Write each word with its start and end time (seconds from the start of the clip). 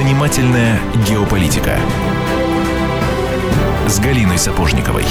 Занимательная 0.00 0.80
геополитика 1.06 1.76
с 3.86 4.00
Галиной 4.00 4.38
Сапожниковой. 4.38 5.04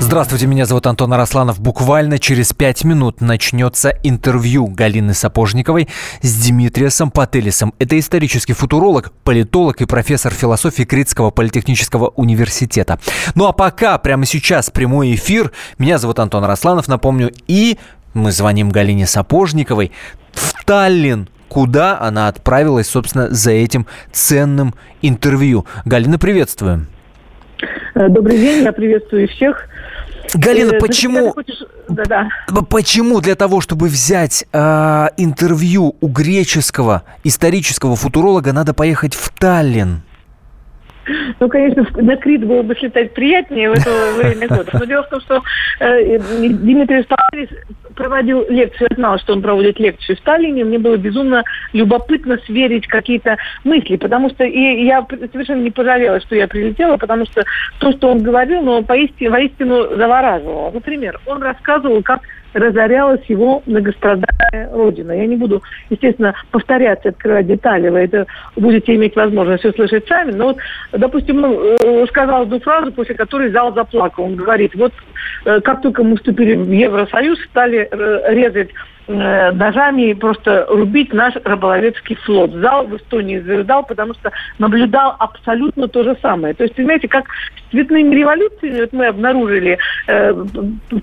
Здравствуйте, 0.00 0.48
меня 0.48 0.66
зовут 0.66 0.88
Антон 0.88 1.12
Арасланов. 1.12 1.60
Буквально 1.60 2.18
через 2.18 2.52
пять 2.52 2.82
минут 2.82 3.20
начнется 3.20 3.90
интервью 4.02 4.66
Галины 4.66 5.14
Сапожниковой 5.14 5.88
с 6.22 6.42
Димитриосом 6.42 7.12
Пателисом. 7.12 7.72
Это 7.78 7.96
исторический 8.00 8.52
футуролог, 8.52 9.12
политолог 9.22 9.80
и 9.80 9.86
профессор 9.86 10.32
философии 10.32 10.82
Критского 10.82 11.30
политехнического 11.30 12.08
университета. 12.08 12.98
Ну 13.36 13.46
а 13.46 13.52
пока, 13.52 13.96
прямо 13.98 14.26
сейчас, 14.26 14.70
прямой 14.70 15.14
эфир. 15.14 15.52
Меня 15.78 15.98
зовут 15.98 16.18
Антон 16.18 16.42
Арасланов, 16.42 16.88
напомню, 16.88 17.32
и 17.46 17.78
мы 18.12 18.32
звоним 18.32 18.70
Галине 18.70 19.06
Сапожниковой 19.06 19.92
в 20.32 20.64
Таллин, 20.64 21.28
куда 21.50 22.00
она 22.00 22.28
отправилась, 22.28 22.88
собственно, 22.88 23.28
за 23.28 23.50
этим 23.50 23.86
ценным 24.12 24.74
интервью. 25.02 25.66
Галина, 25.84 26.18
приветствуем. 26.18 26.86
Э, 27.94 28.08
добрый 28.08 28.38
день, 28.38 28.62
я 28.62 28.72
приветствую 28.72 29.28
всех. 29.28 29.66
Галина, 30.32 30.74
э, 30.76 30.78
почему, 30.78 31.34
да, 31.88 32.04
да. 32.04 32.28
почему 32.70 33.20
для 33.20 33.34
того, 33.34 33.60
чтобы 33.60 33.88
взять 33.88 34.46
э, 34.52 35.08
интервью 35.16 35.96
у 36.00 36.06
греческого 36.06 37.02
исторического 37.24 37.96
футуролога, 37.96 38.52
надо 38.52 38.72
поехать 38.72 39.14
в 39.14 39.28
Таллин? 39.30 40.02
Ну, 41.40 41.48
конечно, 41.48 41.86
на 41.96 42.16
Крит 42.16 42.44
было 42.44 42.62
бы 42.62 42.74
слетать 42.76 43.14
приятнее 43.14 43.70
в 43.70 43.74
это 43.74 43.90
время 44.16 44.48
года. 44.48 44.70
Но 44.74 44.84
дело 44.84 45.02
в 45.02 45.08
том, 45.08 45.20
что 45.20 45.42
э, 45.80 46.18
Дмитрий 46.18 47.02
Сталин 47.02 47.48
проводил 47.94 48.46
лекцию, 48.48 48.88
я 48.90 48.96
знала, 48.96 49.18
что 49.18 49.32
он 49.32 49.42
проводит 49.42 49.78
лекцию 49.78 50.16
в 50.16 50.20
Сталине, 50.20 50.64
мне 50.64 50.78
было 50.78 50.96
безумно 50.96 51.44
любопытно 51.72 52.38
сверить 52.46 52.86
какие-то 52.86 53.36
мысли, 53.64 53.96
потому 53.96 54.30
что 54.30 54.44
и 54.44 54.84
я 54.84 55.06
совершенно 55.32 55.62
не 55.62 55.70
пожалела, 55.70 56.20
что 56.20 56.36
я 56.36 56.48
прилетела, 56.48 56.96
потому 56.96 57.26
что 57.26 57.44
то, 57.78 57.92
что 57.92 58.10
он 58.10 58.22
говорил, 58.22 58.62
но 58.62 58.82
поистину, 58.82 59.30
воистину 59.30 59.96
завораживало. 59.96 60.70
Например, 60.70 61.20
он 61.26 61.42
рассказывал, 61.42 62.02
как 62.02 62.20
разорялась 62.52 63.24
его 63.26 63.62
многострадальная 63.66 64.70
родина. 64.72 65.12
Я 65.12 65.26
не 65.26 65.36
буду, 65.36 65.62
естественно, 65.88 66.34
повторяться, 66.50 67.10
открывать 67.10 67.46
детали, 67.46 67.88
вы 67.88 68.00
это 68.00 68.26
будете 68.56 68.94
иметь 68.94 69.16
возможность 69.16 69.64
услышать 69.64 70.06
сами, 70.08 70.32
но 70.32 70.46
вот, 70.46 70.56
допустим, 70.92 71.44
он 71.44 71.76
э, 71.82 72.06
сказал 72.08 72.42
одну 72.42 72.60
фразу, 72.60 72.92
после 72.92 73.14
которой 73.14 73.50
зал 73.50 73.74
заплакал. 73.74 74.24
Он 74.24 74.36
говорит, 74.36 74.74
вот 74.74 74.92
э, 75.44 75.60
как 75.60 75.82
только 75.82 76.02
мы 76.02 76.16
вступили 76.16 76.54
в 76.54 76.70
Евросоюз, 76.70 77.38
стали 77.44 77.88
э, 77.90 78.34
резать 78.34 78.70
ножами 79.10 80.12
просто 80.12 80.66
рубить 80.68 81.12
наш 81.12 81.34
рыболовецкий 81.44 82.16
флот. 82.16 82.52
Зал 82.52 82.86
в 82.86 82.96
Эстонии 82.96 83.38
зарыдал, 83.38 83.84
потому 83.84 84.14
что 84.14 84.30
наблюдал 84.58 85.16
абсолютно 85.18 85.88
то 85.88 86.04
же 86.04 86.16
самое. 86.22 86.54
То 86.54 86.64
есть, 86.64 86.76
понимаете, 86.76 87.08
как 87.08 87.26
с 87.28 87.70
цветными 87.70 88.14
революциями 88.14 88.80
вот 88.80 88.92
мы 88.92 89.06
обнаружили 89.06 89.78
э, 90.06 90.44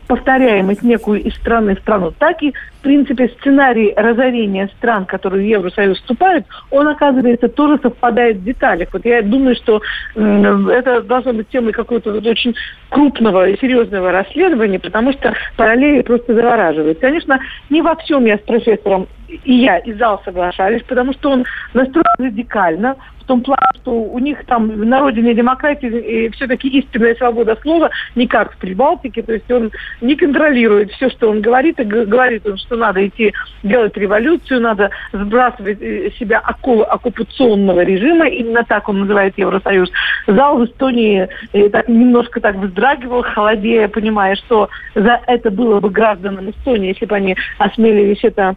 повторяемость 0.07 0.83
некую 0.83 1.23
из 1.23 1.33
страны 1.35 1.75
в 1.75 1.79
страну, 1.79 2.13
так 2.17 2.41
и, 2.43 2.53
в 2.79 2.81
принципе, 2.81 3.29
сценарий 3.39 3.93
разорения 3.95 4.69
стран, 4.77 5.05
которые 5.05 5.43
в 5.43 5.49
Евросоюз 5.49 5.97
вступают, 5.97 6.45
он, 6.71 6.87
оказывается, 6.87 7.49
тоже 7.49 7.79
совпадает 7.81 8.37
в 8.37 8.43
деталях. 8.43 8.89
Вот 8.93 9.05
я 9.05 9.21
думаю, 9.21 9.55
что 9.55 9.81
э, 10.15 10.65
это 10.71 11.01
должно 11.01 11.33
быть 11.33 11.49
темой 11.49 11.73
какого-то 11.73 12.13
вот 12.13 12.25
очень 12.25 12.55
крупного 12.89 13.49
и 13.49 13.59
серьезного 13.59 14.11
расследования, 14.11 14.79
потому 14.79 15.11
что 15.13 15.33
параллели 15.57 16.01
просто 16.01 16.33
завораживают. 16.33 16.99
Конечно, 16.99 17.39
не 17.69 17.81
во 17.81 17.96
всем 17.97 18.25
я 18.25 18.37
с 18.37 18.41
профессором 18.41 19.07
и 19.27 19.53
я, 19.53 19.77
и 19.79 19.93
зал 19.93 20.21
соглашались, 20.23 20.83
потому 20.83 21.13
что 21.13 21.31
он 21.31 21.45
настроен 21.73 22.05
радикально, 22.17 22.95
том 23.27 23.41
плане, 23.41 23.61
что 23.81 23.91
у 23.91 24.19
них 24.19 24.43
там 24.45 24.89
на 24.89 24.99
родине 24.99 25.33
демократии 25.33 26.29
все-таки 26.29 26.67
истинная 26.69 27.15
свобода 27.15 27.57
слова, 27.61 27.89
не 28.15 28.27
как 28.27 28.53
в 28.53 28.57
Прибалтике, 28.57 29.21
то 29.21 29.33
есть 29.33 29.49
он 29.51 29.71
не 30.01 30.15
контролирует 30.15 30.91
все, 30.91 31.09
что 31.09 31.29
он 31.29 31.41
говорит, 31.41 31.79
и 31.79 31.83
говорит 31.83 32.47
он, 32.47 32.57
что 32.57 32.75
надо 32.75 33.05
идти 33.05 33.33
делать 33.63 33.95
революцию, 33.97 34.61
надо 34.61 34.89
сбрасывать 35.11 35.81
э, 35.81 36.11
себя 36.17 36.39
оковы 36.39 36.83
оккупационного 36.85 37.81
режима, 37.81 38.27
именно 38.27 38.63
так 38.63 38.89
он 38.89 39.01
называет 39.01 39.37
Евросоюз. 39.37 39.91
Зал 40.27 40.57
в 40.57 40.65
Эстонии 40.65 41.27
э, 41.53 41.69
так, 41.69 41.87
немножко 41.87 42.39
так 42.39 42.55
вздрагивал, 42.55 43.23
холодея, 43.23 43.87
понимая, 43.87 44.35
что 44.35 44.69
за 44.95 45.21
это 45.27 45.51
было 45.51 45.79
бы 45.79 45.89
гражданам 45.89 46.49
Эстонии, 46.49 46.89
если 46.89 47.05
бы 47.05 47.15
они 47.15 47.35
осмелились 47.57 48.23
это 48.23 48.55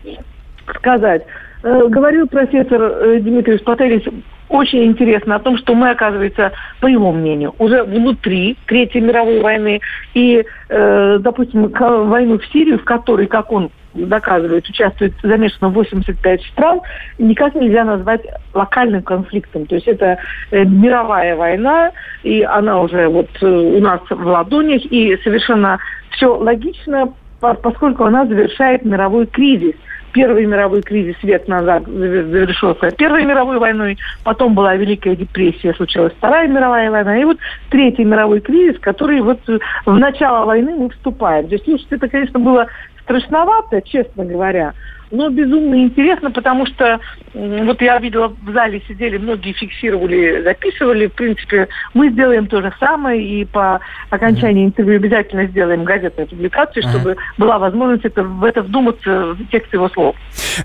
сказать. 0.76 1.24
Э, 1.62 1.88
говорил 1.88 2.26
профессор 2.26 2.80
э, 2.80 3.20
Дмитрий 3.20 3.58
Спателис 3.58 4.02
очень 4.48 4.84
интересно 4.84 5.36
о 5.36 5.40
том, 5.40 5.58
что 5.58 5.74
мы, 5.74 5.90
оказывается, 5.90 6.52
по 6.80 6.86
его 6.86 7.12
мнению, 7.12 7.54
уже 7.58 7.84
внутри 7.84 8.56
Третьей 8.66 9.02
мировой 9.02 9.40
войны 9.40 9.80
и, 10.14 10.44
э, 10.68 11.18
допустим, 11.20 11.68
войну 11.68 12.38
в 12.38 12.46
Сирию, 12.46 12.78
в 12.78 12.84
которой, 12.84 13.26
как 13.26 13.52
он 13.52 13.70
доказывает, 13.92 14.68
участвует 14.68 15.12
замешано 15.22 15.68
85 15.68 16.42
стран, 16.44 16.80
никак 17.18 17.54
нельзя 17.54 17.84
назвать 17.84 18.22
локальным 18.54 19.02
конфликтом. 19.02 19.66
То 19.66 19.74
есть 19.74 19.88
это 19.88 20.18
мировая 20.52 21.34
война, 21.34 21.90
и 22.22 22.42
она 22.42 22.80
уже 22.80 23.08
вот 23.08 23.28
у 23.42 23.80
нас 23.80 24.00
в 24.08 24.26
ладонях, 24.26 24.82
и 24.84 25.18
совершенно 25.24 25.78
все 26.10 26.32
логично, 26.36 27.12
поскольку 27.40 28.04
она 28.04 28.26
завершает 28.26 28.84
мировой 28.84 29.26
кризис– 29.26 29.74
Первый 30.12 30.46
мировой 30.46 30.82
кризис 30.82 31.16
век 31.22 31.46
назад 31.48 31.86
завершился 31.86 32.90
Первой 32.90 33.24
мировой 33.24 33.58
войной, 33.58 33.98
потом 34.24 34.54
была 34.54 34.74
Великая 34.76 35.16
депрессия, 35.16 35.74
случилась 35.74 36.12
Вторая 36.18 36.48
мировая 36.48 36.90
война, 36.90 37.18
и 37.18 37.24
вот 37.24 37.38
Третий 37.70 38.04
мировой 38.04 38.40
кризис, 38.40 38.78
который 38.80 39.20
вот 39.20 39.40
в 39.86 39.98
начало 39.98 40.44
войны 40.44 40.74
мы 40.76 40.90
вступаем. 40.90 41.46
Здесь, 41.46 41.62
слушайте, 41.64 41.96
это, 41.96 42.08
конечно, 42.08 42.38
было 42.38 42.66
страшновато, 43.02 43.82
честно 43.82 44.24
говоря, 44.24 44.74
но 45.10 45.28
безумно 45.28 45.82
интересно, 45.82 46.30
потому 46.30 46.66
что 46.66 47.00
вот 47.34 47.80
я 47.80 47.98
видела, 47.98 48.28
в 48.28 48.52
зале 48.52 48.82
сидели, 48.88 49.18
многие 49.18 49.52
фиксировали, 49.52 50.42
записывали. 50.42 51.06
В 51.06 51.12
принципе, 51.12 51.68
мы 51.94 52.10
сделаем 52.10 52.46
то 52.46 52.60
же 52.60 52.72
самое, 52.80 53.22
и 53.22 53.44
по 53.44 53.80
окончании 54.10 54.66
интервью 54.66 54.96
обязательно 54.96 55.46
сделаем 55.46 55.84
газетную 55.84 56.26
публикацию, 56.26 56.82
чтобы 56.88 57.16
была 57.38 57.58
возможность 57.58 58.04
это, 58.04 58.22
в 58.22 58.44
это 58.44 58.62
вдуматься 58.62 59.34
в 59.34 59.46
текст 59.50 59.72
его 59.72 59.88
слов. 59.90 60.16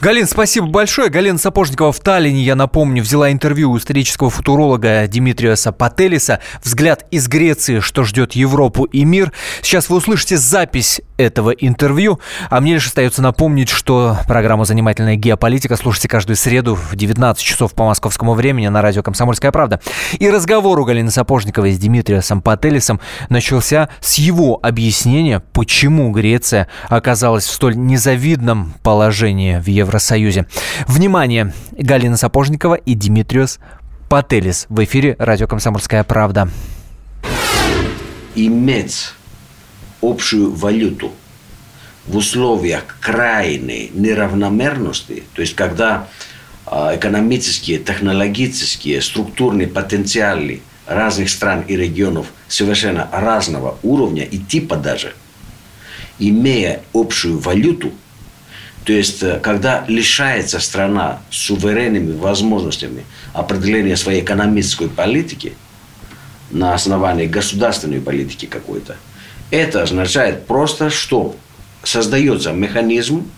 Галин, 0.01 0.25
спасибо 0.25 0.67
большое. 0.67 1.09
Галина 1.09 1.37
Сапожникова 1.37 1.91
в 1.91 1.99
Таллине, 1.99 2.41
я 2.41 2.55
напомню, 2.55 3.03
взяла 3.03 3.31
интервью 3.31 3.71
у 3.71 3.77
исторического 3.77 4.29
футуролога 4.29 5.07
Димитриоса 5.07 5.71
Пателиса. 5.71 6.39
Взгляд 6.63 7.05
из 7.11 7.27
Греции, 7.27 7.79
что 7.79 8.03
ждет 8.03 8.33
Европу 8.33 8.85
и 8.85 9.05
мир. 9.05 9.31
Сейчас 9.61 9.89
вы 9.89 9.97
услышите 9.97 10.37
запись 10.37 11.01
этого 11.17 11.51
интервью, 11.51 12.19
а 12.49 12.59
мне 12.59 12.73
лишь 12.73 12.87
остается 12.87 13.21
напомнить, 13.21 13.69
что 13.69 14.17
Программу 14.35 14.65
«Занимательная 14.65 15.15
геополитика» 15.15 15.77
слушайте 15.77 16.09
каждую 16.09 16.35
среду 16.35 16.75
в 16.75 16.93
19 16.93 17.41
часов 17.41 17.73
по 17.73 17.85
московскому 17.85 18.33
времени 18.33 18.67
на 18.67 18.81
радио 18.81 19.01
«Комсомольская 19.01 19.49
правда». 19.53 19.79
И 20.19 20.29
разговор 20.29 20.77
у 20.77 20.83
Галины 20.83 21.09
Сапожниковой 21.09 21.71
с 21.71 21.79
Дмитрием 21.79 22.41
Пателисом 22.41 22.99
начался 23.29 23.87
с 24.01 24.15
его 24.15 24.59
объяснения, 24.61 25.41
почему 25.53 26.11
Греция 26.11 26.67
оказалась 26.89 27.45
в 27.45 27.51
столь 27.53 27.77
незавидном 27.77 28.73
положении 28.83 29.57
в 29.57 29.67
Евросоюзе. 29.67 30.47
Внимание! 30.85 31.53
Галина 31.71 32.17
Сапожникова 32.17 32.75
и 32.75 32.93
Димитриос 32.93 33.59
Пателис 34.09 34.65
в 34.67 34.83
эфире 34.83 35.15
радио 35.17 35.47
«Комсомольская 35.47 36.03
правда». 36.03 36.49
Иметь 38.35 39.13
общую 40.01 40.53
валюту– 40.53 41.13
в 42.07 42.17
условиях 42.17 42.83
крайней 42.99 43.91
неравномерности, 43.93 45.23
то 45.33 45.41
есть 45.41 45.55
когда 45.55 46.07
а, 46.65 46.95
экономические, 46.95 47.79
технологические, 47.79 49.01
структурные 49.01 49.67
потенциалы 49.67 50.61
разных 50.87 51.29
стран 51.29 51.61
и 51.67 51.75
регионов 51.75 52.27
совершенно 52.47 53.09
разного 53.11 53.77
уровня 53.83 54.23
и 54.23 54.37
типа 54.37 54.75
даже, 54.75 55.13
имея 56.19 56.81
общую 56.93 57.39
валюту, 57.39 57.91
то 58.83 58.93
есть 58.93 59.23
э, 59.23 59.39
когда 59.41 59.83
лишается 59.87 60.59
страна 60.59 61.21
суверенными 61.31 62.15
возможностями 62.15 63.03
определения 63.33 63.97
своей 63.97 64.21
экономической 64.21 64.87
политики 64.87 65.53
на 66.51 66.75
основании 66.75 67.25
государственной 67.25 67.99
политики 67.99 68.45
какой-то, 68.45 68.95
это 69.49 69.81
означает 69.81 70.45
просто, 70.45 70.91
что 70.91 71.35
создается 71.85 72.51
механизм 72.51 73.29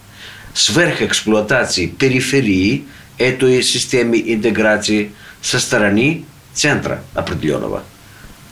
сверхэксплуатации 0.54 1.88
периферии 1.88 2.86
этой 3.18 3.62
системы 3.62 4.22
интеграции 4.26 5.12
со 5.42 5.60
стороны 5.60 6.26
центра 6.54 7.02
определенного. 7.14 7.84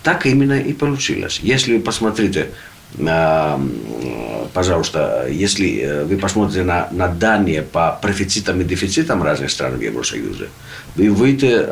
Так 0.04 0.26
именно 0.26 0.60
и 0.60 0.74
получилось. 0.74 1.40
Если 1.42 1.74
вы 1.78 1.80
посмотрите 1.80 2.50
э, 2.98 3.60
пожалуйста, 4.54 5.28
если 5.30 6.04
вы 6.06 6.18
посмотрите 6.18 6.64
на, 6.64 6.88
на 6.92 7.08
данные 7.08 7.62
по 7.62 7.98
профицитам 8.02 8.62
и 8.62 8.64
дефицитам 8.64 9.24
разных 9.24 9.52
стран 9.52 9.80
Евросоюза, 9.80 10.48
вы 10.96 11.10
увидите 11.10 11.68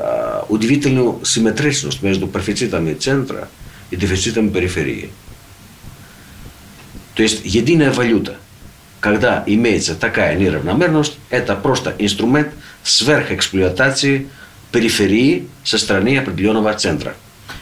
удивительную 0.50 1.24
симметричность 1.24 2.02
между 2.02 2.28
профицитами 2.28 2.94
центра 2.94 3.48
и 3.92 3.96
дефицитами 3.96 4.50
периферии. 4.50 5.12
То 7.16 7.24
есть 7.24 7.42
единая 7.44 7.92
валюта, 7.92 8.38
когда 9.00 9.44
имеется 9.46 9.96
такая 9.96 10.36
неравномерность, 10.36 11.18
это 11.30 11.56
просто 11.56 11.94
инструмент 12.00 12.50
сверхэксплуатации 12.84 14.30
периферии 14.72 15.48
со 15.64 15.78
стороны 15.78 16.18
определенного 16.18 16.74
центра. 16.74 17.16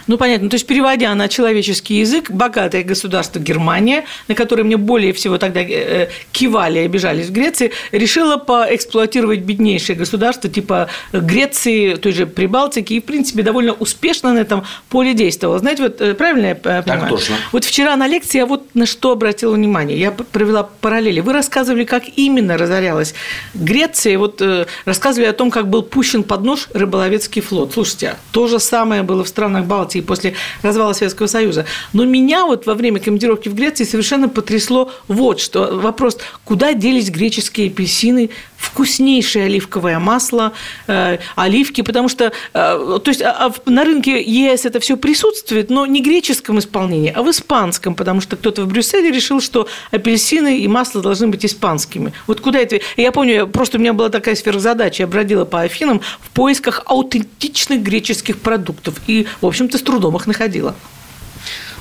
Ну, 0.07 0.17
понятно. 0.17 0.49
То 0.49 0.55
есть, 0.55 0.67
переводя 0.67 1.13
на 1.15 1.27
человеческий 1.27 1.95
язык, 1.95 2.31
богатое 2.31 2.83
государство 2.83 3.39
Германия, 3.39 4.05
на 4.27 4.35
которое 4.35 4.63
мне 4.63 4.77
более 4.77 5.13
всего 5.13 5.37
тогда 5.37 5.61
э, 5.61 6.09
кивали 6.31 6.79
и 6.79 6.85
обижались 6.85 7.27
в 7.27 7.31
Греции, 7.31 7.71
решила 7.91 8.37
поэксплуатировать 8.37 9.39
беднейшие 9.39 9.95
государства 9.95 10.49
типа 10.49 10.89
Греции, 11.11 11.95
той 11.95 12.11
же 12.11 12.25
Прибалтики, 12.25 12.93
и, 12.93 13.01
в 13.01 13.03
принципе, 13.03 13.43
довольно 13.43 13.73
успешно 13.73 14.33
на 14.33 14.39
этом 14.39 14.63
поле 14.89 15.13
действовала. 15.13 15.59
Знаете, 15.59 15.83
вот 15.83 16.01
э, 16.01 16.13
правильно 16.13 16.47
я 16.47 16.55
понимаю? 16.55 16.83
Так 16.83 17.09
точно. 17.09 17.35
Вот 17.51 17.63
вчера 17.65 17.95
на 17.95 18.07
лекции 18.07 18.39
я 18.39 18.45
вот 18.45 18.75
на 18.75 18.85
что 18.85 19.11
обратила 19.11 19.53
внимание. 19.53 19.99
Я 19.99 20.11
провела 20.11 20.63
параллели. 20.63 21.19
Вы 21.19 21.33
рассказывали, 21.33 21.83
как 21.83 22.03
именно 22.15 22.57
разорялась 22.57 23.13
Греция, 23.53 24.17
вот 24.17 24.41
э, 24.41 24.65
рассказывали 24.85 25.29
о 25.29 25.33
том, 25.33 25.51
как 25.51 25.67
был 25.69 25.83
пущен 25.83 26.23
под 26.23 26.43
нож 26.43 26.67
рыболовецкий 26.73 27.41
флот. 27.41 27.73
Слушайте, 27.73 28.15
то 28.31 28.47
же 28.47 28.59
самое 28.59 29.03
было 29.03 29.23
в 29.23 29.27
странах 29.27 29.65
Балтии 29.65 29.90
Балтии 29.91 30.01
после 30.01 30.33
развала 30.61 30.93
Советского 30.93 31.27
Союза. 31.27 31.65
Но 31.93 32.05
меня 32.05 32.45
вот 32.45 32.65
во 32.65 32.73
время 32.73 32.99
командировки 32.99 33.49
в 33.49 33.55
Греции 33.55 33.83
совершенно 33.83 34.29
потрясло 34.29 34.91
вот 35.07 35.39
что. 35.39 35.79
Вопрос, 35.79 36.17
куда 36.45 36.73
делись 36.73 37.09
греческие 37.09 37.67
апельсины, 37.67 38.29
вкуснейшее 38.57 39.45
оливковое 39.45 39.99
масло, 39.99 40.53
э, 40.87 41.17
оливки, 41.35 41.81
потому 41.81 42.09
что 42.09 42.25
э, 42.25 42.29
то 42.53 43.03
есть, 43.07 43.21
а, 43.21 43.47
а 43.47 43.69
на 43.69 43.83
рынке 43.83 44.21
ЕС 44.21 44.65
это 44.65 44.79
все 44.79 44.97
присутствует, 44.97 45.69
но 45.69 45.85
не 45.85 46.01
в 46.01 46.05
греческом 46.05 46.59
исполнении, 46.59 47.11
а 47.15 47.23
в 47.23 47.29
испанском, 47.31 47.95
потому 47.95 48.21
что 48.21 48.37
кто-то 48.37 48.63
в 48.63 48.67
Брюсселе 48.67 49.11
решил, 49.11 49.41
что 49.41 49.67
апельсины 49.89 50.59
и 50.59 50.67
масло 50.67 51.01
должны 51.01 51.27
быть 51.27 51.43
испанскими. 51.45 52.13
Вот 52.27 52.41
куда 52.41 52.59
это? 52.59 52.79
Я 52.97 53.11
помню, 53.11 53.47
просто 53.47 53.77
у 53.77 53.81
меня 53.81 53.93
была 53.93 54.09
такая 54.09 54.35
сверхзадача, 54.35 55.03
я 55.03 55.07
бродила 55.07 55.45
по 55.45 55.61
Афинам 55.61 56.01
в 56.19 56.29
поисках 56.29 56.83
аутентичных 56.85 57.81
греческих 57.81 58.39
продуктов 58.39 58.95
и, 59.07 59.25
в 59.41 59.47
общем-то, 59.47 59.77
с 59.81 59.83
трудом 59.83 60.15
их 60.15 60.27
находила. 60.27 60.75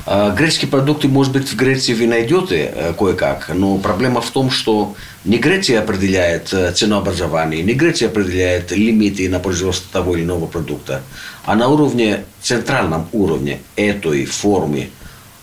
А, 0.07 0.31
греческие 0.35 0.71
продукты, 0.71 1.09
может 1.09 1.33
быть, 1.33 1.49
в 1.49 1.57
Греции 1.57 1.93
вы 1.93 2.07
найдете 2.07 2.73
э, 2.75 2.95
кое-как, 2.99 3.51
но 3.55 3.77
проблема 3.79 4.21
в 4.21 4.31
том, 4.31 4.51
что 4.51 4.95
не 5.25 5.37
Греция 5.37 5.81
определяет 5.81 6.53
э, 6.53 6.73
ценообразование, 6.73 7.63
не 7.63 7.75
Греция 7.75 8.09
определяет 8.09 8.73
лимиты 8.73 9.29
на 9.29 9.39
производство 9.39 9.89
того 9.93 10.17
или 10.17 10.25
иного 10.25 10.47
продукта, 10.47 11.03
а 11.45 11.55
на 11.55 11.69
уровне, 11.69 12.25
центральном 12.41 13.09
уровне 13.13 13.61
этой 13.77 14.25
формы, 14.25 14.91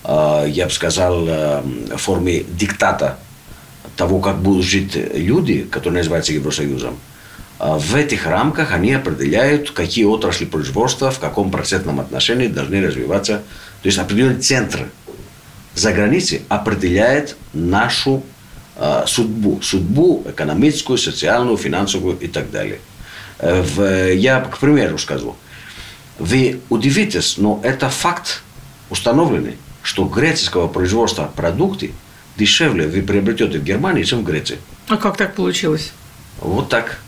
э, 0.03 0.45
я 0.49 0.65
бы 0.65 0.71
сказал, 0.71 1.29
формы 1.95 2.45
диктата 2.49 3.19
того, 3.95 4.19
как 4.19 4.39
будут 4.39 4.65
жить 4.65 4.97
люди, 5.13 5.67
которые 5.69 5.99
называются 5.99 6.33
Евросоюзом, 6.33 6.97
в 7.59 7.95
этих 7.95 8.27
рамках 8.27 8.71
они 8.71 8.93
определяют, 8.93 9.71
какие 9.71 10.05
отрасли 10.05 10.45
производства 10.45 11.09
в 11.09 11.19
каком 11.19 11.49
процентном 11.49 11.99
отношении 11.99 12.47
должны 12.47 12.85
развиваться 12.85 13.41
то 13.81 13.87
есть 13.87 13.97
определенный 13.99 14.41
центр 14.41 14.87
за 15.75 15.93
границей 15.93 16.41
определяет 16.49 17.37
нашу 17.53 18.23
э, 18.75 19.03
судьбу, 19.05 19.61
судьбу 19.61 20.23
экономическую, 20.27 20.97
социальную, 20.97 21.57
финансовую 21.57 22.17
и 22.17 22.27
так 22.27 22.49
далее. 22.49 22.79
Э, 23.39 23.61
в, 23.61 24.13
я, 24.13 24.41
к 24.41 24.57
примеру, 24.57 24.97
скажу. 24.97 25.35
Вы 26.17 26.61
удивитесь, 26.69 27.37
но 27.37 27.61
это 27.63 27.89
факт 27.89 28.41
установленный, 28.89 29.57
что 29.83 30.05
греческого 30.05 30.67
производства 30.67 31.31
продукты 31.35 31.91
дешевле 32.37 32.87
вы 32.87 33.03
приобретете 33.03 33.59
в 33.59 33.63
Германии, 33.63 34.03
чем 34.03 34.21
в 34.21 34.23
Греции. 34.23 34.57
А 34.87 34.97
как 34.97 35.15
так 35.17 35.35
получилось? 35.35 35.91
Вот 36.39 36.69
так. 36.69 36.99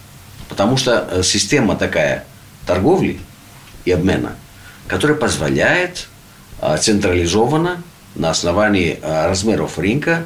Потому 0.49 0.75
что 0.75 1.07
э, 1.09 1.23
система 1.23 1.75
такая 1.75 2.25
торговли 2.65 3.19
и 3.85 3.91
обмена, 3.91 4.35
которая 4.87 5.17
позволяет 5.17 6.07
а, 6.61 6.77
централизованно 6.77 7.81
на 8.15 8.29
основании 8.31 8.99
а, 9.01 9.27
размеров 9.27 9.79
рынка 9.79 10.25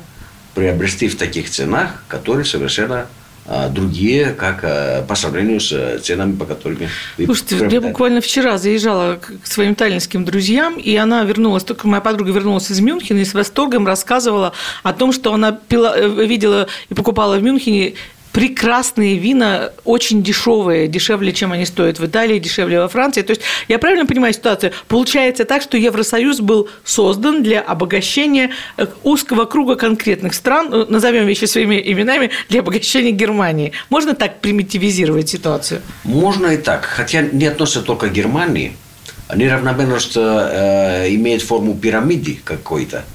приобрести 0.56 1.08
в 1.08 1.18
таких 1.18 1.50
ценах, 1.50 2.04
которые 2.08 2.46
совершенно 2.46 3.08
а, 3.46 3.70
другие, 3.70 4.34
как 4.34 4.62
по 5.08 5.16
сравнению 5.16 5.60
с 5.60 6.00
ценами, 6.02 6.36
по 6.36 6.46
которым 6.46 6.80
Слушайте, 7.24 7.68
я 7.70 7.82
буквально 7.82 8.22
вчера 8.22 8.58
заезжала 8.58 9.16
к 9.16 9.46
своим 9.46 9.76
таллинским 9.76 10.26
друзьям, 10.26 10.78
и 10.78 10.96
она 10.96 11.24
вернулась, 11.24 11.64
только 11.64 11.88
моя 11.88 12.02
подруга 12.02 12.32
вернулась 12.32 12.72
из 12.72 12.80
Мюнхена 12.80 13.20
и 13.20 13.26
с 13.26 13.34
восторгом 13.34 13.86
рассказывала 13.86 14.54
о 14.82 14.94
том, 14.94 15.12
что 15.12 15.34
она 15.34 15.52
пила, 15.52 15.94
э, 15.96 16.08
видела 16.26 16.68
и 16.90 16.94
покупала 16.94 17.38
в 17.38 17.44
Мюнхене 17.44 17.96
прекрасные 18.34 19.18
вина, 19.18 19.72
очень 19.86 20.24
дешевые, 20.24 20.88
дешевле, 20.88 21.32
чем 21.32 21.54
они 21.54 21.66
стоят 21.66 22.00
в 22.00 22.06
Италии, 22.06 22.40
дешевле 22.40 22.80
во 22.80 22.90
Франции. 22.90 23.22
То 23.22 23.32
есть 23.32 23.44
я 23.68 23.78
правильно 23.78 24.08
понимаю 24.08 24.34
ситуацию? 24.34 24.74
Получается 24.88 25.46
так, 25.46 25.62
что 25.62 25.78
Евросоюз 25.78 26.42
был 26.42 26.68
создан 26.84 27.44
для 27.44 27.62
обогащения 27.62 28.50
э, 28.78 28.88
узкого 29.04 29.46
круга 29.46 29.76
конкретных 29.76 30.34
стран, 30.34 30.70
ну, 30.72 30.86
назовем 30.88 31.28
вещи 31.28 31.46
своими 31.46 31.80
именами, 31.86 32.32
для 32.50 32.62
обогащения 32.62 33.12
Германии. 33.12 33.72
Можно 33.90 34.16
так 34.16 34.42
примитивизировать 34.42 35.30
ситуацию? 35.30 35.82
Можно 36.04 36.48
и 36.48 36.58
так, 36.58 36.86
хотя 36.86 37.22
не 37.22 37.46
относится 37.46 37.84
только 37.84 38.10
к 38.10 38.14
Германии. 38.14 38.76
Неравномерность 39.34 40.18
э, 40.18 41.08
имеет 41.12 41.44
форму 41.44 41.76
пирамиды 41.76 42.40
какой-то, 42.44 43.06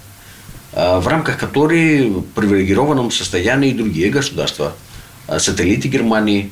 э, 0.75 0.99
в 1.01 1.09
рамках 1.09 1.39
которой 1.39 2.09
в 2.09 2.23
привилегированном 2.23 3.11
состоянии 3.11 3.73
другие 3.73 4.11
государства– 4.11 4.75
Э, 4.83 4.88
сателлиты 5.37 5.89
Германии, 5.89 6.51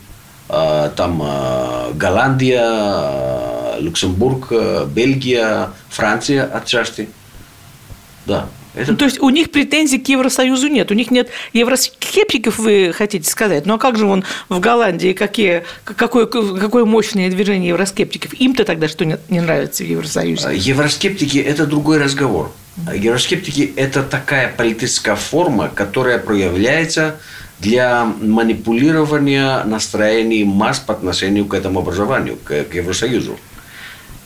э, 0.48 0.90
там 0.96 1.22
э, 1.24 1.92
Голландия, 1.94 3.78
Люксембург, 3.80 4.52
Бельгия, 4.88 5.70
Франция 5.88 6.44
отчасти. 6.44 7.08
Да, 8.26 8.48
это... 8.76 8.92
Ну, 8.92 8.98
то 8.98 9.06
есть 9.06 9.20
у 9.20 9.30
них 9.30 9.50
претензий 9.50 9.98
к 9.98 10.06
Евросоюзу 10.08 10.68
нет. 10.68 10.90
У 10.90 10.94
них 10.94 11.10
нет 11.10 11.30
евроскептиков, 11.54 12.58
вы 12.58 12.92
хотите 12.94 13.28
сказать. 13.28 13.64
Ну 13.64 13.74
а 13.74 13.78
как 13.78 13.96
же 13.96 14.04
он 14.04 14.22
в 14.50 14.60
Голландии, 14.60 15.14
какие, 15.14 15.64
какое, 15.84 16.26
какое 16.26 16.84
мощное 16.84 17.30
движение 17.30 17.70
евроскептиков? 17.70 18.34
Им-то 18.34 18.64
тогда 18.64 18.86
что 18.88 19.04
не 19.04 19.40
нравится 19.40 19.82
в 19.82 19.86
Евросоюзе? 19.86 20.54
Евроскептики– 20.54 21.38
это 21.46 21.66
другой 21.66 21.98
разговор. 21.98 22.52
Евроскептики– 22.94 23.72
это 23.76 24.02
такая 24.02 24.52
политическая 24.54 25.16
форма, 25.16 25.70
которая 25.74 26.18
проявляется 26.18 27.16
для 27.60 28.04
манипулирования 28.20 29.64
настроений 29.64 30.44
масс 30.44 30.78
по 30.78 30.92
отношению 30.92 31.46
к 31.46 31.54
этому 31.54 31.80
образованию, 31.80 32.36
к, 32.42 32.64
к 32.64 32.74
Евросоюзу. 32.74 33.38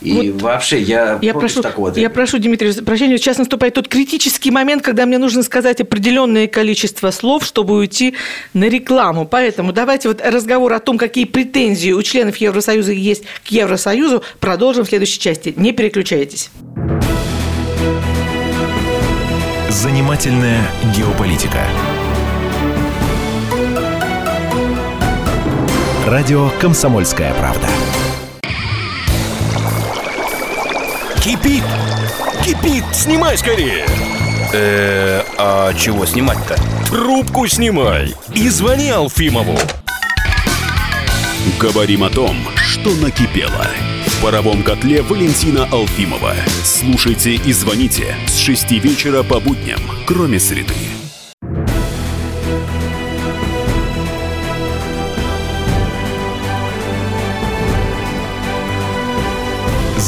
И 0.00 0.30
вот 0.30 0.42
вообще 0.42 0.80
я, 0.80 1.18
я 1.20 1.34
прошу, 1.34 1.60
такого. 1.60 1.92
Я 1.94 2.08
прошу, 2.08 2.38
Дмитрий, 2.38 2.72
прощения, 2.82 3.18
сейчас 3.18 3.36
наступает 3.36 3.74
тот 3.74 3.86
критический 3.86 4.50
момент, 4.50 4.82
когда 4.82 5.04
мне 5.04 5.18
нужно 5.18 5.42
сказать 5.42 5.80
определенное 5.80 6.46
количество 6.46 7.10
слов, 7.10 7.44
чтобы 7.44 7.74
уйти 7.76 8.14
на 8.54 8.64
рекламу. 8.64 9.26
Поэтому 9.26 9.72
давайте 9.72 10.08
вот 10.08 10.22
разговор 10.24 10.72
о 10.72 10.80
том, 10.80 10.96
какие 10.96 11.26
претензии 11.26 11.92
у 11.92 12.02
членов 12.02 12.36
Евросоюза 12.38 12.92
есть 12.92 13.24
к 13.46 13.48
Евросоюзу, 13.48 14.22
продолжим 14.38 14.84
в 14.84 14.88
следующей 14.88 15.20
части. 15.20 15.52
Не 15.56 15.72
переключайтесь. 15.72 16.50
Занимательная 19.68 20.62
геополитика. 20.96 21.60
Радио 26.06 26.48
«Комсомольская 26.58 27.34
правда». 27.34 27.68
Кипит! 31.22 31.62
Кипит! 32.42 32.84
Снимай 32.92 33.36
скорее! 33.36 33.84
Э, 34.52 35.22
а 35.36 35.74
чего 35.74 36.06
снимать-то? 36.06 36.56
Трубку 36.88 37.46
снимай 37.46 38.14
и 38.34 38.48
звони 38.48 38.88
Алфимову. 38.88 39.58
Говорим 41.60 42.02
о 42.02 42.08
том, 42.08 42.36
что 42.56 42.94
накипело. 42.96 43.66
В 44.06 44.22
паровом 44.22 44.62
котле 44.62 45.02
Валентина 45.02 45.68
Алфимова. 45.70 46.34
Слушайте 46.64 47.34
и 47.34 47.52
звоните 47.52 48.16
с 48.26 48.38
6 48.38 48.70
вечера 48.72 49.22
по 49.22 49.38
будням, 49.38 49.80
кроме 50.06 50.40
среды. 50.40 50.74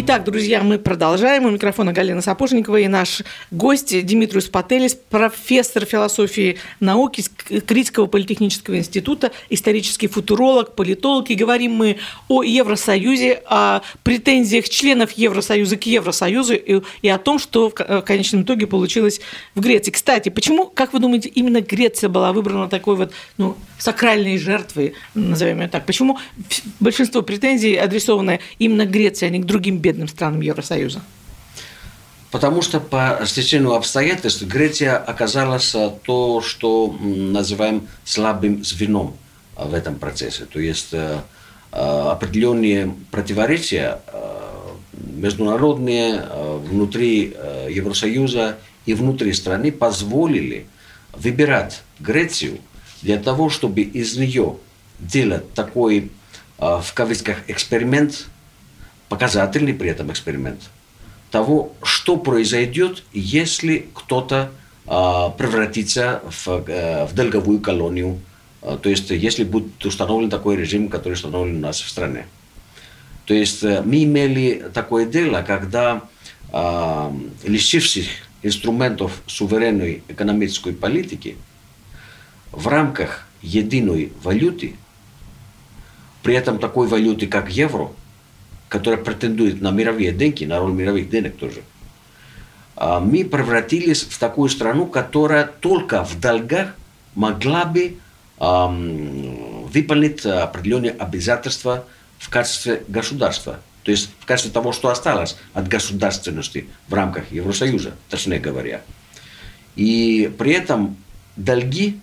Итак, 0.00 0.22
друзья, 0.22 0.62
мы 0.62 0.78
продолжаем. 0.78 1.44
У 1.46 1.50
микрофона 1.50 1.92
Галина 1.92 2.22
Сапожникова 2.22 2.76
и 2.76 2.86
наш 2.86 3.22
гость 3.50 4.06
Димитриус 4.06 4.44
Пателис, 4.44 4.94
профессор 4.94 5.86
философии 5.86 6.58
науки 6.78 7.24
Критского 7.66 8.06
политехнического 8.06 8.78
института, 8.78 9.32
исторический 9.50 10.06
футуролог, 10.06 10.76
политолог. 10.76 11.30
И 11.30 11.34
говорим 11.34 11.72
мы 11.72 11.96
о 12.28 12.44
Евросоюзе, 12.44 13.42
о 13.46 13.80
претензиях 14.04 14.68
членов 14.68 15.10
Евросоюза 15.10 15.76
к 15.76 15.84
Евросоюзу 15.84 16.54
и, 16.54 16.80
и 17.02 17.08
о 17.08 17.18
том, 17.18 17.40
что 17.40 17.68
в 17.68 18.02
конечном 18.02 18.42
итоге 18.42 18.68
получилось 18.68 19.20
в 19.56 19.60
Греции. 19.60 19.90
Кстати, 19.90 20.28
почему, 20.28 20.66
как 20.66 20.92
вы 20.92 21.00
думаете, 21.00 21.28
именно 21.28 21.60
Греция 21.60 22.08
была 22.08 22.32
выбрана 22.32 22.68
такой 22.68 22.94
вот 22.94 23.12
ну, 23.36 23.56
сакральной 23.80 24.38
жертвой, 24.38 24.94
назовем 25.14 25.60
ее 25.62 25.66
так? 25.66 25.86
Почему 25.86 26.20
большинство 26.78 27.22
претензий 27.22 27.74
адресовано 27.74 28.38
именно 28.60 28.86
Греции, 28.86 29.26
а 29.26 29.30
не 29.30 29.40
к 29.40 29.44
другим 29.44 29.78
бедным 29.88 30.08
странам 30.08 30.42
Евросоюза? 30.42 31.00
Потому 32.30 32.60
что 32.60 32.78
по 32.78 33.20
стечению 33.24 33.72
обстоятельств 33.72 34.42
Греция 34.42 34.98
оказалась 34.98 35.74
то, 36.04 36.42
что 36.42 36.94
называем 37.00 37.88
слабым 38.04 38.62
звеном 38.62 39.16
в 39.56 39.72
этом 39.72 39.94
процессе. 39.94 40.44
То 40.44 40.60
есть 40.60 40.94
определенные 41.70 42.94
противоречия 43.10 44.00
международные 44.92 46.22
внутри 46.68 47.34
Евросоюза 47.70 48.58
и 48.84 48.92
внутри 48.92 49.32
страны 49.32 49.72
позволили 49.72 50.66
выбирать 51.12 51.82
Грецию 51.98 52.58
для 53.00 53.16
того, 53.16 53.48
чтобы 53.48 53.80
из 53.80 54.18
нее 54.18 54.56
делать 55.00 55.54
такой, 55.54 56.10
в 56.58 56.92
кавычках, 56.92 57.38
эксперимент– 57.48 58.26
показательный 59.08 59.74
при 59.74 59.90
этом 59.90 60.10
эксперимент 60.10 60.60
того, 61.30 61.72
что 61.82 62.16
произойдет, 62.16 63.02
если 63.12 63.88
кто-то 63.94 64.50
э, 64.86 64.90
превратится 65.36 66.22
в, 66.28 66.64
э, 66.66 67.06
в 67.06 67.14
долговую 67.14 67.60
колонию, 67.60 68.20
э, 68.62 68.78
то 68.80 68.88
есть 68.88 69.10
если 69.10 69.44
будет 69.44 69.84
установлен 69.84 70.30
такой 70.30 70.56
режим, 70.56 70.88
который 70.88 71.14
установлен 71.14 71.56
у 71.56 71.60
нас 71.60 71.80
в 71.80 71.88
стране. 71.88 72.26
То 73.26 73.34
есть 73.34 73.62
э, 73.62 73.82
мы 73.84 74.04
имели 74.04 74.70
такое 74.72 75.06
дело, 75.06 75.42
когда 75.42 76.02
э, 76.52 77.12
лишившись 77.44 78.08
инструментов 78.42 79.20
суверенной 79.26 80.02
экономической 80.08 80.72
политики 80.72 81.36
в 82.52 82.66
рамках 82.68 83.26
единой 83.42 84.12
валюты, 84.22 84.76
при 86.22 86.34
этом 86.34 86.58
такой 86.58 86.88
валюты, 86.88 87.26
как 87.26 87.50
евро– 87.50 87.90
которая 88.68 89.02
претендует 89.02 89.60
на 89.60 89.70
мировые 89.70 90.12
деньги, 90.12 90.44
на 90.44 90.58
роль 90.58 90.72
мировых 90.72 91.08
денег 91.10 91.36
тоже, 91.36 91.62
мы 92.76 93.24
превратились 93.24 94.02
в 94.02 94.18
такую 94.18 94.48
страну, 94.48 94.86
которая 94.86 95.46
только 95.46 96.04
в 96.04 96.20
долгах 96.20 96.76
могла 97.14 97.64
бы 97.64 97.96
выполнить 98.38 100.24
определенные 100.24 100.92
обязательства 100.92 101.84
в 102.18 102.28
качестве 102.28 102.82
государства. 102.86 103.58
То 103.82 103.90
есть 103.90 104.10
в 104.20 104.26
качестве 104.26 104.52
того, 104.52 104.72
что 104.72 104.90
осталось 104.90 105.36
от 105.54 105.66
государственности 105.66 106.68
в 106.88 106.94
рамках 106.94 107.32
Евросоюза, 107.32 107.94
точнее 108.10 108.38
говоря. 108.38 108.82
И 109.76 110.30
при 110.38 110.52
этом 110.52 110.96
долги 111.36 111.98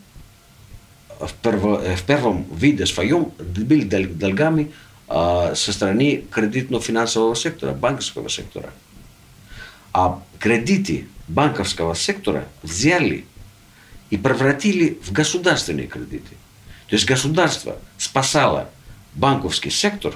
в, 1.19 1.33
перво, 1.41 1.81
в 1.95 2.03
первом 2.03 2.45
виде 2.53 2.85
своем 2.85 3.31
были 3.37 4.05
долгами 4.05 4.71
со 5.07 5.53
стороны 5.55 6.23
кредитно-финансового 6.31 7.35
сектора, 7.35 7.73
банковского 7.73 8.29
сектора. 8.29 8.71
А 9.93 10.21
кредиты 10.39 11.07
банковского 11.27 11.95
сектора 11.95 12.47
взяли 12.63 13.25
и 14.09 14.17
превратили 14.17 14.99
в 15.03 15.11
государственные 15.11 15.87
кредиты. 15.87 16.35
То 16.87 16.95
есть 16.95 17.05
государство 17.05 17.77
спасало 17.97 18.69
банковский 19.13 19.69
сектор, 19.69 20.13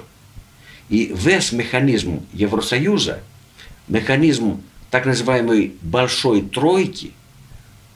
и 0.89 1.11
весь 1.15 1.51
механизм 1.51 2.25
Евросоюза, 2.33 3.19
механизм 3.87 4.61
так 4.91 5.05
называемой 5.05 5.73
большой 5.81 6.41
тройки, 6.41 7.13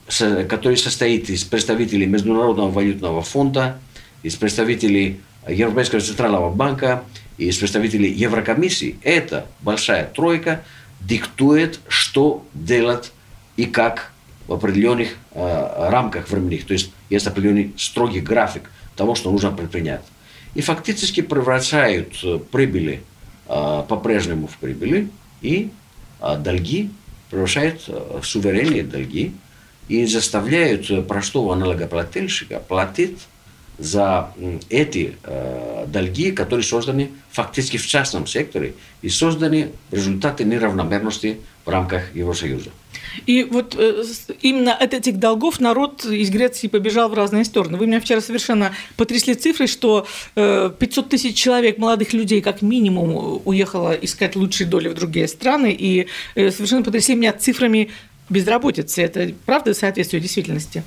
который 0.08 0.78
состоит 0.78 1.30
из 1.30 1.44
представителей 1.44 2.06
Международного 2.06 2.70
валютного 2.70 3.22
фонда, 3.22 3.80
из 4.22 4.36
представителей 4.36 5.22
Европейского 5.48 6.02
центрального 6.02 6.50
банка 6.50 7.04
и 7.38 7.52
с 7.52 7.58
представителей 7.58 8.12
Еврокомиссии, 8.12 8.98
эта 9.04 9.46
большая 9.62 10.06
тройка 10.06 10.64
диктует, 11.02 11.80
что 11.88 12.46
делать 12.54 13.12
и 13.58 13.66
как 13.66 14.12
в 14.48 14.54
определенных 14.54 15.10
э, 15.32 15.90
рамках 15.90 16.30
временных. 16.30 16.66
То 16.66 16.74
есть 16.74 16.92
есть 17.10 17.28
определенный 17.28 17.74
строгий 17.78 18.20
график 18.20 18.70
того, 18.96 19.16
что 19.16 19.32
нужно 19.32 19.52
предпринять. 19.52 20.04
И 20.54 20.62
фактически 20.62 21.22
превращают 21.22 22.14
э, 22.24 22.40
прибыли 22.52 23.04
э, 23.48 23.84
по-прежнему 23.88 24.48
в 24.48 24.58
прибыли 24.58 25.10
и 25.42 25.72
э, 26.22 26.38
долги 26.38 26.92
превращают 27.30 27.84
э, 27.88 28.20
в 28.22 28.26
суверенные 28.26 28.84
долги 28.84 29.34
и 29.88 30.06
заставляют 30.06 31.08
простого 31.08 31.56
налогоплательщика 31.56 32.60
платить 32.60 33.20
за 33.78 34.32
эти 34.70 35.16
э, 35.24 35.86
долги, 35.88 36.32
которые 36.32 36.64
созданы 36.64 37.12
фактически 37.32 37.78
в 37.78 37.86
частном 37.86 38.28
секторе 38.28 38.74
и 39.02 39.10
созданы 39.10 39.72
в 39.90 39.96
результате 39.96 40.44
неравномерности 40.44 41.40
в 41.66 41.70
рамках 41.70 42.16
Евросоюза. 42.16 42.70
И 43.26 43.44
вот 43.44 43.76
э, 43.78 44.04
именно 44.42 44.74
от 44.74 44.94
этих 44.94 45.18
долгов 45.20 45.60
народ 45.60 46.06
из 46.06 46.30
Греции 46.30 46.68
побежал 46.68 47.10
в 47.10 47.14
разные 47.14 47.46
стороны. 47.46 47.78
Вы 47.78 47.88
меня 47.88 48.00
вчера 48.00 48.22
совершенно 48.22 48.74
потрясли 48.98 49.34
цифрой, 49.34 49.68
что 49.68 50.08
э, 50.36 50.72
500 50.78 51.10
тысяч 51.10 51.36
человек, 51.36 51.78
молодых 51.78 52.14
людей, 52.14 52.42
как 52.42 52.62
минимум, 52.62 53.42
уехало 53.46 53.94
искать 53.94 54.36
лучшие 54.36 54.68
доли 54.68 54.90
в 54.90 54.96
другие 54.96 55.28
страны. 55.28 55.76
И 55.78 56.08
э, 56.36 56.52
совершенно 56.52 56.84
потрясли 56.84 57.16
меня 57.16 57.34
цифрами 57.34 57.92
безработицы. 58.30 59.02
Это 59.04 59.32
правда 59.46 59.74
соответствует 59.74 60.24
действительности? 60.24 60.84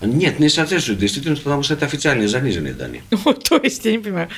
Нет, 0.00 0.38
не 0.38 0.48
соответствует 0.48 0.98
действительности, 0.98 1.44
потому 1.44 1.62
что 1.62 1.74
это 1.74 1.86
официальные 1.86 2.28
заниженные 2.28 2.72
данные. 2.72 3.02
То 3.48 3.58
есть, 3.58 3.84
я 3.84 3.92
не 3.92 3.98
понимаю. 3.98 4.28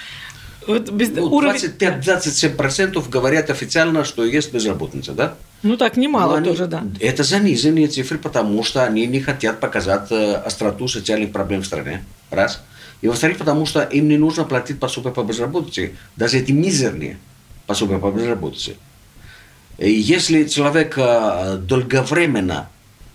Вот 0.66 0.90
без 0.90 1.10
ну, 1.10 1.24
уровень... 1.24 1.56
25-27% 1.56 3.08
говорят 3.08 3.50
официально, 3.50 4.04
что 4.04 4.24
есть 4.24 4.52
безработица, 4.52 5.12
да? 5.12 5.34
Ну 5.62 5.76
так, 5.76 5.96
немало 5.96 6.36
они, 6.36 6.48
тоже, 6.48 6.66
да. 6.66 6.84
Это 7.00 7.24
заниженные 7.24 7.88
цифры, 7.88 8.18
потому 8.18 8.62
что 8.62 8.84
они 8.84 9.06
не 9.06 9.20
хотят 9.20 9.60
показать 9.60 10.10
э, 10.10 10.34
остроту 10.34 10.88
социальных 10.88 11.32
проблем 11.32 11.62
в 11.62 11.66
стране. 11.66 12.04
Раз. 12.30 12.62
И 13.00 13.08
во-вторых, 13.08 13.38
потому 13.38 13.66
что 13.66 13.82
им 13.82 14.08
не 14.08 14.16
нужно 14.16 14.44
платить 14.44 14.78
пособия 14.78 15.10
по 15.10 15.22
безработице, 15.24 15.96
даже 16.16 16.38
эти 16.38 16.52
мизерные 16.52 17.18
пособия 17.66 17.98
по 17.98 18.10
безработице. 18.10 18.76
И 19.78 19.90
если 19.90 20.44
человек 20.44 20.94
э, 20.96 21.56
долговременно 21.58 22.68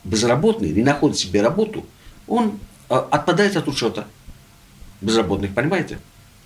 безработный, 0.03 0.69
не 0.71 0.83
находит 0.83 1.17
себе 1.17 1.41
работу– 1.41 1.85
он 2.27 2.59
а, 2.89 3.07
отпадает 3.11 3.55
от 3.57 3.67
учета 3.67 4.07
безработных, 5.01 5.53
понимаете? 5.53 5.99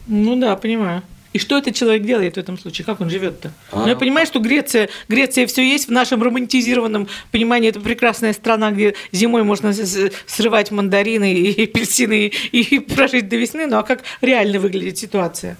Ну 0.08 0.36
да, 0.40 0.56
понимаю. 0.56 1.04
И 1.34 1.40
что 1.40 1.58
этот 1.58 1.76
человек 1.76 2.04
делает 2.04 2.36
в 2.36 2.38
этом 2.38 2.60
случае? 2.60 2.86
Как 2.86 3.00
он 3.00 3.10
живет-то? 3.10 3.54
А... 3.72 3.82
Ну, 3.82 3.88
я 3.88 3.96
понимаю, 3.96 4.26
что 4.26 4.40
Греция, 4.40 4.90
Греция 5.08 5.48
все 5.48 5.62
есть 5.62 5.88
в 5.88 5.92
нашем 5.92 6.22
романтизированном 6.22 7.08
понимании. 7.32 7.70
Это 7.70 7.80
прекрасная 7.80 8.34
страна, 8.34 8.72
где 8.72 8.96
зимой 9.14 9.44
можно 9.44 9.74
срывать 9.74 10.72
мандарины 10.72 11.34
и 11.34 11.64
апельсины 11.64 12.28
и 12.28 12.80
прожить 12.80 13.30
до 13.30 13.38
весны. 13.38 13.66
Ну 13.66 13.78
а 13.78 13.84
как 13.84 14.02
реально 14.20 14.60
выглядит 14.60 14.98
ситуация? 14.98 15.58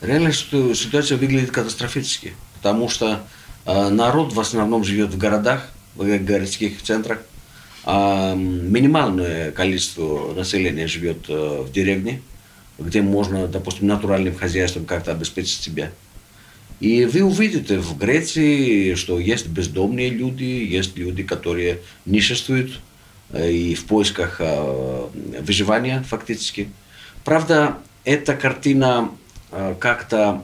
Реально 0.00 0.32
что 0.32 0.74
ситуация 0.74 1.16
выглядит 1.16 1.50
катастрофически, 1.50 2.34
потому 2.54 2.88
что 2.88 3.20
э, 3.66 3.88
народ 3.88 4.32
в 4.32 4.40
основном 4.40 4.84
живет 4.84 5.10
в 5.10 5.18
городах, 5.18 5.68
в 5.94 6.18
городских 6.18 6.82
центрах, 6.82 7.18
а 7.18 7.37
минимальное 7.88 9.50
количество 9.50 10.34
населения 10.34 10.86
живет 10.86 11.24
э, 11.28 11.62
в 11.62 11.72
деревне, 11.72 12.20
где 12.78 13.00
можно, 13.00 13.46
допустим, 13.48 13.86
натуральным 13.86 14.34
хозяйством 14.34 14.84
как-то 14.84 15.12
обеспечить 15.12 15.62
себя. 15.62 15.90
И 16.80 17.06
вы 17.06 17.22
увидите 17.22 17.78
в 17.78 17.96
Греции, 17.96 18.94
что 18.94 19.18
есть 19.18 19.48
бездомные 19.48 20.10
люди, 20.10 20.44
есть 20.44 20.98
люди, 20.98 21.22
которые 21.22 21.78
ниществуют 22.04 22.78
э, 23.30 23.50
и 23.50 23.74
в 23.74 23.86
поисках 23.86 24.36
э, 24.40 25.06
выживания 25.40 26.04
фактически. 26.06 26.68
Правда, 27.24 27.78
эта 28.04 28.34
картина 28.34 29.10
как-то 29.80 30.42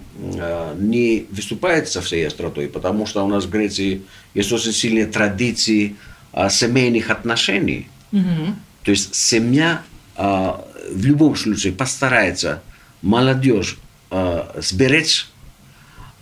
не 0.78 1.26
выступает 1.30 1.90
со 1.90 2.00
всей 2.00 2.26
остротой, 2.26 2.68
потому 2.68 3.04
что 3.04 3.22
у 3.22 3.28
нас 3.28 3.44
в 3.44 3.50
Греции 3.50 4.00
есть 4.32 4.50
очень 4.50 4.72
сильные 4.72 5.04
традиции 5.04 5.96
а, 5.96 6.13
семейных 6.50 7.10
отношений. 7.10 7.88
Угу. 8.12 8.54
То 8.84 8.90
есть 8.90 9.14
семья 9.14 9.82
а, 10.16 10.64
в 10.90 11.04
любом 11.04 11.36
случае 11.36 11.72
постарается 11.72 12.62
молодежь 13.02 13.78
э, 14.10 14.42
сберечь, 14.60 15.26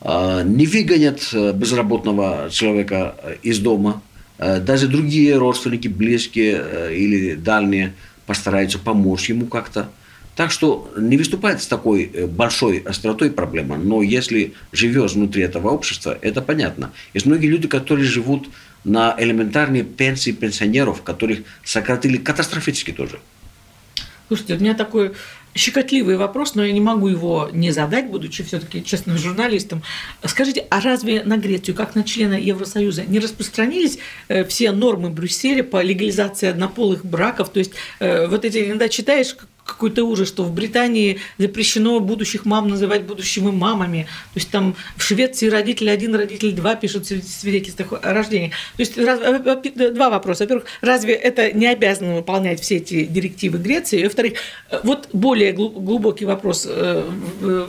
не 0.04 0.66
выгонят 0.66 1.28
э, 1.33 1.52
безработного 1.52 2.49
человека 2.50 3.14
э, 3.23 3.37
из 3.42 3.61
дома, 3.61 4.02
э, 4.38 4.59
даже 4.59 4.88
другие 4.88 5.37
родственники, 5.37 5.87
близкие 5.87 6.97
или 6.97 7.35
дальние 7.35 7.95
постараются 8.26 8.81
помочь 8.81 9.28
ему 9.28 9.47
как-то. 9.47 9.88
Так 10.35 10.50
что 10.50 10.90
не 10.97 11.16
выступает 11.16 11.62
с 11.62 11.66
такой 11.66 12.26
большой 12.26 12.78
остротой 12.78 13.31
проблема, 13.31 13.76
но 13.76 14.02
если 14.02 14.54
живешь 14.73 15.12
внутри 15.12 15.42
этого 15.42 15.69
общества, 15.69 16.19
это 16.21 16.40
понятно. 16.40 16.90
Есть 17.14 17.26
многие 17.26 17.49
люди, 17.49 17.69
которые 17.69 18.07
живут 18.07 18.49
на 18.85 19.15
элементарные 19.19 19.85
пенсии 19.85 20.33
пенсионеров, 20.33 21.03
которых 21.03 21.41
сократили 21.65 22.17
катастрофически 22.17 22.93
тоже. 22.93 23.21
Слушайте, 24.29 24.55
у 24.55 24.61
меня 24.61 24.75
такой 24.75 25.12
щекотливый 25.55 26.17
вопрос, 26.17 26.55
но 26.55 26.65
я 26.65 26.73
не 26.73 26.81
могу 26.81 27.09
его 27.09 27.51
не 27.53 27.71
задать, 27.71 28.07
будучи 28.07 28.43
все-таки 28.43 28.83
честным 28.83 29.19
журналистом. 29.19 29.83
Скажите, 30.25 30.67
а 30.71 30.81
разве 30.81 31.23
на 31.25 31.37
Грецию, 31.37 31.75
как 31.75 31.95
на 31.95 32.05
члена 32.05 32.35
Евросоюза, 32.35 33.05
не 33.05 33.19
распространились 33.19 33.99
э, 34.29 34.45
все 34.45 34.73
нормы 34.73 35.11
Брюсселя 35.11 35.62
по 35.62 35.83
легализации 35.83 36.49
однополых 36.49 37.05
браков? 37.05 37.51
То 37.51 37.59
есть 37.59 37.73
э, 37.99 38.27
вот 38.27 38.45
эти 38.45 38.67
иногда 38.69 38.89
читаешь 38.89 39.37
какой-то 39.64 40.04
ужас, 40.04 40.28
что 40.28 40.45
в 40.45 40.52
Британии 40.52 41.21
запрещено 41.38 42.00
будущих 42.00 42.45
мам 42.45 42.69
называть 42.69 43.04
будущими 43.04 43.50
мамами. 43.50 44.07
То 44.35 44.40
есть 44.40 44.50
там 44.50 44.75
в 44.97 45.02
Швеции 45.02 45.49
родители 45.49 45.88
один, 45.88 46.14
родитель 46.14 46.52
два 46.52 46.75
пишут 46.75 47.07
свидетельства 47.07 47.99
о 47.99 48.12
рождении. 48.12 48.50
То 48.76 48.81
есть 48.81 48.99
раз, 48.99 49.21
два 49.92 50.11
вопроса. 50.11 50.45
Во-первых, 50.45 50.66
разве 50.81 51.14
это 51.14 51.52
не 51.52 51.66
обязано 51.66 52.16
выполнять 52.16 52.61
все 52.61 52.76
эти 52.76 53.04
директивы 53.04 53.59
Греции? 53.59 54.00
И 54.00 54.04
во-вторых, 54.04 54.35
вот 54.83 55.09
более 55.12 55.52
глубокий 55.52 56.25
вопрос 56.25 56.66
э, 56.69 57.04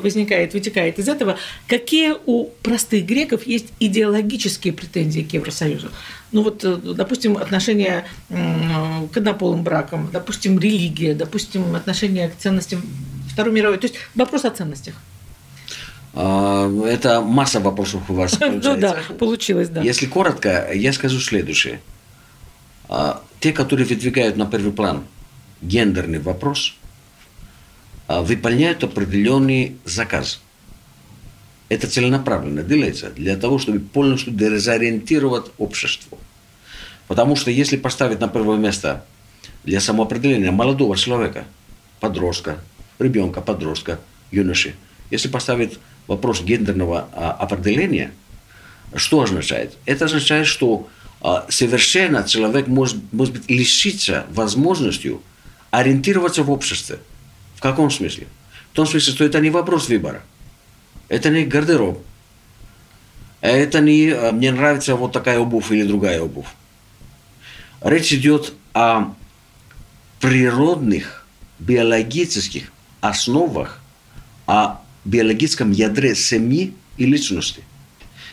возникает, 0.01 0.53
вытекает 0.53 0.99
из 0.99 1.07
этого. 1.07 1.37
Какие 1.67 2.15
у 2.25 2.45
простых 2.63 3.05
греков 3.05 3.45
есть 3.45 3.67
идеологические 3.79 4.73
претензии 4.73 5.21
к 5.21 5.33
Евросоюзу? 5.33 5.89
Ну 6.33 6.43
вот, 6.43 6.63
э, 6.63 6.75
допустим, 6.75 7.37
отношение 7.37 8.05
к 8.29 9.17
однополым 9.17 9.63
бракам, 9.63 10.09
допустим, 10.11 10.59
религия, 10.59 11.13
допустим, 11.13 11.75
отношение 11.75 12.29
к 12.29 12.37
ценностям 12.37 12.81
Второй 13.31 13.53
мировой. 13.53 13.77
То 13.77 13.87
есть 13.87 13.95
вопрос 14.15 14.45
о 14.45 14.51
ценностях. 14.51 14.95
А, 16.13 16.69
это 16.85 17.21
масса 17.21 17.59
вопросов 17.59 18.09
у 18.09 18.13
вас 18.13 18.39
Ну 18.39 18.77
да, 18.77 18.97
получилось, 19.17 19.69
да. 19.69 19.81
Если 19.81 20.05
коротко, 20.05 20.71
я 20.73 20.93
скажу 20.93 21.19
следующее. 21.19 21.79
А, 22.89 23.21
те, 23.39 23.51
которые 23.51 23.87
выдвигают 23.87 24.37
на 24.37 24.45
первый 24.45 24.71
план 24.71 25.03
гендерный 25.61 26.19
вопрос, 26.19 26.75
а, 28.07 28.21
выполняют 28.21 28.83
определенный 28.83 29.77
заказ. 29.85 30.41
Это 31.69 31.87
целенаправленно 31.87 32.61
делается 32.61 33.09
для 33.09 33.35
того, 33.35 33.57
чтобы 33.57 33.79
полностью 33.79 34.33
дезориентировать 34.33 35.47
общество. 35.57 36.19
Потому 37.07 37.35
что 37.35 37.51
если 37.51 37.77
поставить 37.77 38.19
на 38.19 38.27
первое 38.27 38.57
место 38.57 39.05
для 39.63 39.79
самоопределения 39.79 40.51
молодого 40.51 40.95
человека, 40.95 41.45
подростка, 41.99 42.57
ребенка, 42.99 43.41
подростка, 43.41 43.99
юноши, 44.31 44.75
если 45.11 45.27
поставить 45.27 45.79
вопрос 46.07 46.41
гендерного 46.41 47.07
а, 47.13 47.31
определения, 47.31 48.11
что 48.95 49.21
означает? 49.21 49.73
Это 49.85 50.05
означает, 50.05 50.47
что 50.47 50.87
а, 51.21 51.45
совершенно 51.49 52.23
человек 52.23 52.67
может, 52.67 52.97
может 53.11 53.33
быть 53.33 53.49
лишиться 53.49 54.25
возможностью 54.31 55.21
ориентироваться 55.71 56.43
в 56.43 56.51
обществе. 56.51 56.99
В 57.55 57.61
каком 57.61 57.89
смысле? 57.89 58.27
В 58.71 58.75
том 58.75 58.85
смысле, 58.85 59.13
что 59.13 59.23
это 59.23 59.39
не 59.39 59.49
вопрос 59.49 59.87
выбора. 59.87 60.21
Это 61.07 61.29
не 61.29 61.45
гардероб. 61.45 62.03
Это 63.41 63.79
не 63.79 64.09
а, 64.09 64.31
мне 64.31 64.51
нравится 64.51 64.95
вот 64.95 65.11
такая 65.11 65.39
обувь 65.39 65.71
или 65.71 65.83
другая 65.83 66.21
обувь. 66.21 66.47
Речь 67.83 68.13
идет 68.13 68.53
о 68.73 69.13
природных 70.21 71.27
биологических 71.59 72.71
основах, 73.01 73.81
о 74.47 74.81
биологическом 75.03 75.71
ядре 75.71 76.15
семьи 76.15 76.73
и 76.97 77.05
личности. 77.05 77.63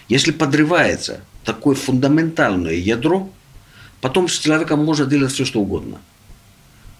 Если 0.08 0.30
подрывается 0.30 1.22
такое 1.44 1.74
фундаментальное 1.74 2.74
ядро, 2.74 3.28
потом 4.00 4.28
с 4.28 4.38
человеком 4.38 4.84
можно 4.84 5.04
делать 5.04 5.32
все, 5.32 5.44
что 5.44 5.60
угодно. 5.60 5.98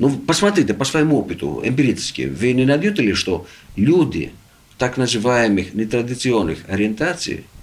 Ну, 0.00 0.10
посмотрите 0.10 0.74
по 0.74 0.84
своему 0.84 1.20
опыту, 1.20 1.60
эмпирически, 1.62 2.22
вы 2.22 2.52
не 2.52 2.64
найдете 2.64 3.02
ли, 3.02 3.14
что 3.14 3.46
люди 3.76 4.32
так 4.76 4.96
называемых 4.96 5.72
нетрадиционных 5.74 6.68
ориентаций– 6.68 7.44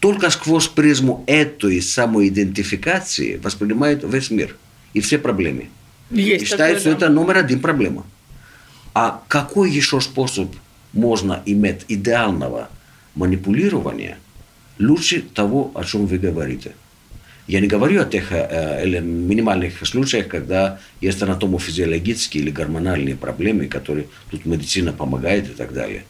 только 0.00 0.30
сквозь 0.30 0.66
призму 0.66 1.22
этой 1.26 1.80
самоидентификации 1.82 3.36
воспринимают 3.36 4.02
весь 4.02 4.30
мир 4.30 4.56
и 4.94 5.00
все 5.00 5.18
проблемы. 5.18 5.68
Есть 6.10 6.42
и 6.42 6.46
считают, 6.46 6.80
что 6.80 6.90
это 6.90 7.08
номер 7.10 7.38
один 7.38 7.60
проблема. 7.60 8.04
А 8.94 9.22
какой 9.28 9.70
еще 9.70 10.00
способ 10.00 10.52
можно 10.92 11.42
иметь 11.46 11.84
идеального 11.86 12.68
манипулирования 13.14 14.18
лучше 14.78 15.20
того, 15.20 15.70
о 15.74 15.84
чем 15.84 16.06
вы 16.06 16.18
говорите? 16.18 16.72
Я 17.46 17.60
не 17.60 17.66
говорю 17.66 18.02
о 18.02 18.04
тех 18.04 18.32
э, 18.32 18.82
э 18.84 19.00
минимальных 19.00 19.86
случаях, 19.86 20.28
когда 20.28 20.78
есть 21.00 21.22
анатомофизиологические 21.22 22.44
или 22.44 22.50
гормональные 22.50 23.16
проблемы, 23.16 23.66
которые 23.66 24.06
тут 24.30 24.46
медицина 24.46 24.92
помогает 24.92 25.50
и 25.50 25.52
так 25.54 25.72
далее. 25.72 26.04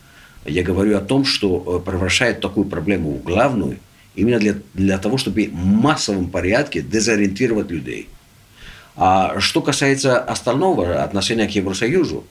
Я 0.44 0.62
говорю 0.62 0.96
о 0.96 1.00
том, 1.00 1.24
что 1.24 1.82
э, 1.84 1.90
превращает 1.90 2.40
такую 2.40 2.66
проблему 2.66 3.12
в 3.12 3.22
главную, 3.22 3.78
именно 4.14 4.38
для, 4.38 4.54
для 4.74 4.98
того, 4.98 5.18
чтобы 5.18 5.48
в 5.52 5.54
массовом 5.54 6.30
порядке 6.30 6.82
дезориентировать 6.82 7.70
людей. 7.70 8.08
А 8.96 9.38
что 9.40 9.62
касается 9.62 10.18
остального 10.18 11.02
отношения 11.02 11.46
к 11.46 11.50
Евросоюзу, 11.52 12.24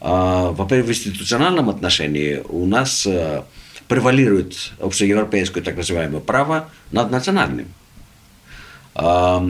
а, 0.00 0.50
во-первых, 0.52 0.86
в 0.86 0.90
институциональном 0.90 1.70
отношении 1.70 2.42
у 2.48 2.66
нас 2.66 3.06
а, 3.06 3.44
превалирует 3.88 4.72
общеевропейское 4.80 5.62
так 5.62 5.76
называемое 5.76 6.20
право 6.20 6.68
над 6.92 7.10
национальным. 7.10 7.68
А, 8.94 9.44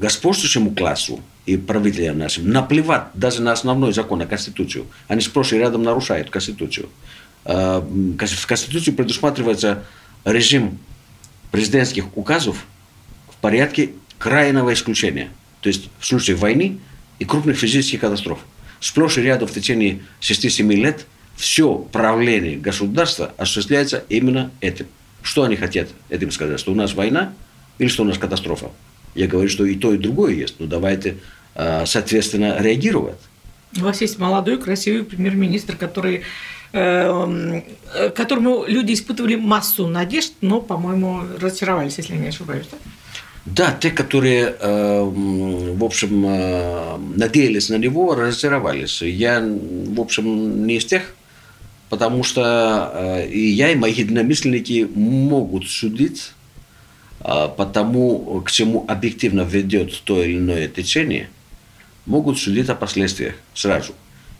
господствующему 0.00 0.74
классу 0.74 1.20
и 1.44 1.56
правителям 1.56 2.18
нашим 2.18 2.48
наплевать 2.48 3.04
даже 3.14 3.42
на 3.42 3.52
основной 3.52 3.92
закон, 3.92 4.20
на 4.20 4.26
Конституцию. 4.26 4.86
Они 5.08 5.20
сплошь 5.20 5.52
и 5.52 5.58
рядом 5.58 5.82
нарушают 5.82 6.30
Конституцию. 6.30 6.88
В 7.44 8.16
Конституции 8.16 8.90
предусматривается 8.90 9.84
режим 10.24 10.78
президентских 11.50 12.16
указов 12.16 12.64
в 13.28 13.36
порядке 13.36 13.90
крайнего 14.18 14.72
исключения. 14.72 15.28
То 15.60 15.68
есть 15.68 15.90
в 15.98 16.06
случае 16.06 16.36
войны 16.36 16.78
и 17.18 17.24
крупных 17.24 17.58
физических 17.58 18.00
катастроф. 18.00 18.38
Сплошь 18.80 19.18
и 19.18 19.22
рядом 19.22 19.48
в 19.48 19.52
течение 19.52 20.02
6-7 20.20 20.74
лет 20.74 21.06
все 21.36 21.74
правление 21.76 22.56
государства 22.56 23.32
осуществляется 23.36 24.04
именно 24.08 24.50
этим. 24.60 24.86
Что 25.22 25.44
они 25.44 25.56
хотят 25.56 25.88
этим 26.10 26.30
сказать? 26.30 26.60
Что 26.60 26.72
у 26.72 26.74
нас 26.74 26.94
война 26.94 27.32
или 27.78 27.88
что 27.88 28.02
у 28.02 28.06
нас 28.06 28.18
катастрофа? 28.18 28.70
Я 29.14 29.26
говорю, 29.26 29.48
что 29.48 29.64
и 29.64 29.74
то, 29.74 29.94
и 29.94 29.98
другое 29.98 30.34
есть. 30.34 30.56
Но 30.58 30.66
давайте, 30.66 31.16
соответственно, 31.54 32.56
реагировать. 32.60 33.18
У 33.76 33.80
вас 33.80 34.00
есть 34.00 34.18
молодой, 34.18 34.60
красивый 34.60 35.04
премьер-министр, 35.04 35.76
который 35.76 36.22
которому 36.74 38.64
люди 38.66 38.94
испытывали 38.94 39.36
массу 39.36 39.86
надежд, 39.86 40.32
но, 40.40 40.60
по-моему, 40.60 41.22
разочаровались, 41.40 41.98
если 41.98 42.16
не 42.16 42.28
ошибаюсь. 42.28 42.66
Да? 42.70 42.78
Да, 43.46 43.76
те, 43.78 43.90
которые, 43.90 44.56
эм, 44.58 45.76
в 45.76 45.84
общем, 45.84 46.24
э, 46.26 46.96
надеялись 47.14 47.68
на 47.68 47.74
него, 47.76 48.14
разочаровались. 48.14 49.02
Я, 49.02 49.40
в 49.40 50.00
общем, 50.00 50.66
не 50.66 50.76
из 50.76 50.86
тех, 50.86 51.14
потому 51.90 52.24
что 52.24 52.90
э, 52.94 53.28
и 53.28 53.50
я, 53.50 53.70
и 53.70 53.74
мои 53.74 53.92
единомышленники 53.92 54.88
могут 54.94 55.68
судить 55.68 56.32
э, 57.20 57.48
по 57.54 57.66
тому, 57.66 58.40
к 58.46 58.50
чему 58.50 58.86
объективно 58.88 59.42
ведет 59.42 60.02
то 60.04 60.22
или 60.22 60.38
иное 60.38 60.66
течение, 60.66 61.28
могут 62.06 62.38
судить 62.38 62.70
о 62.70 62.74
последствиях 62.74 63.34
сразу. 63.52 63.92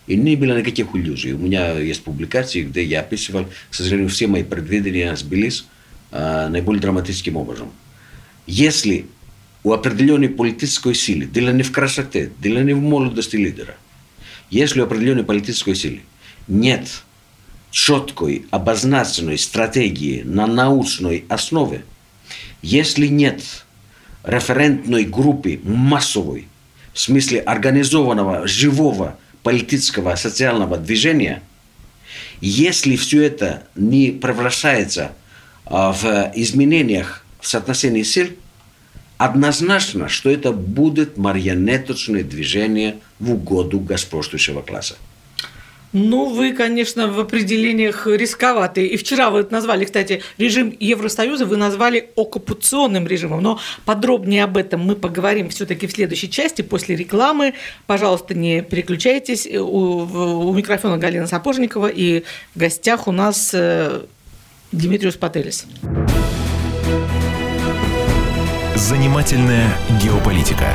И 0.07 0.17
не 0.17 0.37
было 0.37 0.59
никаких 0.59 0.95
иллюзий. 0.95 1.33
У 1.33 1.39
меня 1.39 1.79
есть 1.79 2.05
публикации, 2.05 2.63
где 2.63 2.85
я 2.85 3.01
описывал, 3.01 3.47
к 3.71 3.75
сожалению, 3.75 4.11
все 4.11 4.27
мои 4.27 4.43
предвидения 4.43 5.17
сбились 5.17 5.65
э, 6.13 6.49
наиболее 6.49 6.83
драматическим 6.83 7.37
образом. 7.37 7.73
Если 8.47 9.07
у 9.63 9.73
определенной 9.73 10.29
политической 10.29 10.95
силы, 10.95 11.25
дело 11.25 11.51
не 11.51 11.63
в 11.63 11.73
красоте, 11.73 12.31
дело 12.39 12.59
не 12.59 12.75
в 12.75 12.81
молодости 12.81 13.37
лидера, 13.37 13.77
если 14.51 14.83
у 14.83 14.85
определенной 14.85 15.25
политической 15.25 15.75
силы 15.75 16.01
нет 16.47 16.87
четкой, 17.71 18.45
обозначенной 18.51 19.39
стратегии 19.39 20.23
на 20.23 20.47
научной 20.47 21.25
основе, 21.29 21.85
если 22.61 23.07
нет 23.07 23.43
референтной 24.23 25.05
группы 25.05 25.61
массовой, 25.65 26.47
в 26.93 27.01
смысле 27.01 27.41
организованного, 27.41 28.47
живого 28.47 29.19
политического, 29.45 30.17
социального 30.17 30.77
движения, 30.77 31.43
Если 32.41 32.97
все 32.97 33.23
это 33.23 33.63
не 33.77 34.11
превращается 34.11 35.13
а, 35.67 35.93
в 35.93 36.33
изменениях 36.35 37.25
в 37.41 37.47
соотношении 37.47 38.03
сил, 38.03 38.29
однозначно, 39.19 40.09
что 40.09 40.31
это 40.31 40.53
будет 40.53 41.17
марионеточное 41.17 42.25
движение 42.25 42.97
в 43.21 43.33
угоду 43.33 43.79
господствующего 43.81 44.63
класса. 44.63 44.97
Ну, 45.95 46.25
вы, 46.25 46.53
конечно, 46.53 47.07
в 47.07 47.21
определениях 47.21 48.09
рисковаты. 48.09 48.85
И 48.85 48.97
вчера 48.97 49.31
вы 49.31 49.47
назвали, 49.49 49.85
кстати, 49.85 50.23
режим 50.39 50.77
Евросоюза, 50.81 51.47
вы 51.47 51.57
назвали 51.57 52.11
оккупационным 52.17 53.07
режимом. 53.07 53.41
Но 53.41 53.61
подробнее 53.85 54.43
об 54.43 54.57
этом 54.57 54.81
мы 54.81 54.97
поговорим 54.97 55.51
все-таки 55.51 55.87
в 55.87 55.93
следующей 55.93 56.29
части, 56.29 56.63
после 56.63 56.97
рекламы. 56.97 57.55
Пожалуйста, 57.87 58.35
не 58.35 58.61
переключайтесь. 58.61 59.47
У, 59.47 60.49
у 60.49 60.53
микрофона 60.53 60.99
Галина 60.99 61.29
Сапожникова 61.29 61.87
и 61.87 62.25
в 62.57 62.59
гостях 62.59 63.07
у 63.07 63.13
нас 63.13 63.53
э, 63.55 64.03
Димитриус 64.73 65.15
Пателис. 65.15 65.65
Занимательная 68.75 69.79
геополитика. 70.03 70.75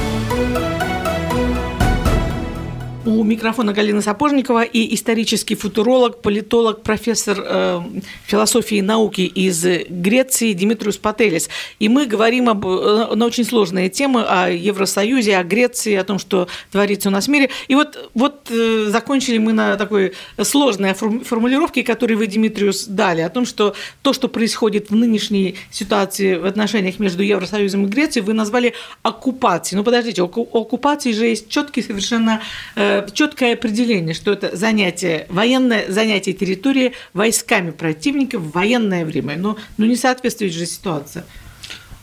У 3.03 3.23
микрофона 3.23 3.73
Галина 3.73 4.01
Сапожникова 4.01 4.61
и 4.61 4.93
исторический 4.93 5.55
футуролог, 5.55 6.21
политолог, 6.21 6.83
профессор 6.83 7.37
э, 7.43 7.81
философии 8.27 8.77
и 8.77 8.81
науки 8.83 9.21
из 9.21 9.65
Греции 9.89 10.53
Димитриус 10.53 10.97
Пателис. 10.97 11.49
И 11.79 11.89
мы 11.89 12.05
говорим 12.05 12.47
об, 12.47 12.63
э, 12.63 13.15
на 13.15 13.25
очень 13.25 13.43
сложные 13.43 13.89
темы 13.89 14.21
о 14.21 14.49
Евросоюзе, 14.51 15.35
о 15.37 15.43
Греции, 15.43 15.95
о 15.95 16.03
том, 16.03 16.19
что 16.19 16.47
творится 16.71 17.09
у 17.09 17.11
нас 17.11 17.25
в 17.25 17.29
мире. 17.29 17.49
И 17.67 17.73
вот, 17.73 18.11
вот 18.13 18.51
э, 18.51 18.85
закончили 18.89 19.39
мы 19.39 19.53
на 19.53 19.77
такой 19.77 20.13
сложной 20.39 20.93
формулировке, 20.93 21.81
которую 21.81 22.19
вы, 22.19 22.27
Димитриус, 22.27 22.85
дали, 22.85 23.21
о 23.21 23.29
том, 23.29 23.47
что 23.47 23.73
то, 24.03 24.13
что 24.13 24.27
происходит 24.27 24.91
в 24.91 24.95
нынешней 24.95 25.55
ситуации 25.71 26.35
в 26.35 26.45
отношениях 26.45 26.99
между 26.99 27.23
Евросоюзом 27.23 27.85
и 27.85 27.89
Грецией, 27.89 28.23
вы 28.23 28.33
назвали 28.33 28.75
оккупацией. 29.01 29.77
Ну, 29.77 29.83
подождите, 29.83 30.21
оккупации 30.21 31.13
же 31.13 31.25
есть 31.25 31.49
четкий 31.49 31.81
совершенно 31.81 32.41
э, 32.75 32.90
четкое 33.13 33.53
определение, 33.53 34.13
что 34.13 34.31
это 34.33 34.55
занятие, 34.55 35.25
военное 35.29 35.91
занятие 35.91 36.33
территории 36.33 36.93
войсками 37.13 37.71
противника 37.71 38.39
в 38.39 38.51
военное 38.51 39.05
время. 39.05 39.35
Но, 39.37 39.57
но 39.77 39.85
не 39.85 39.95
соответствует 39.95 40.53
же 40.53 40.65
ситуация. 40.65 41.25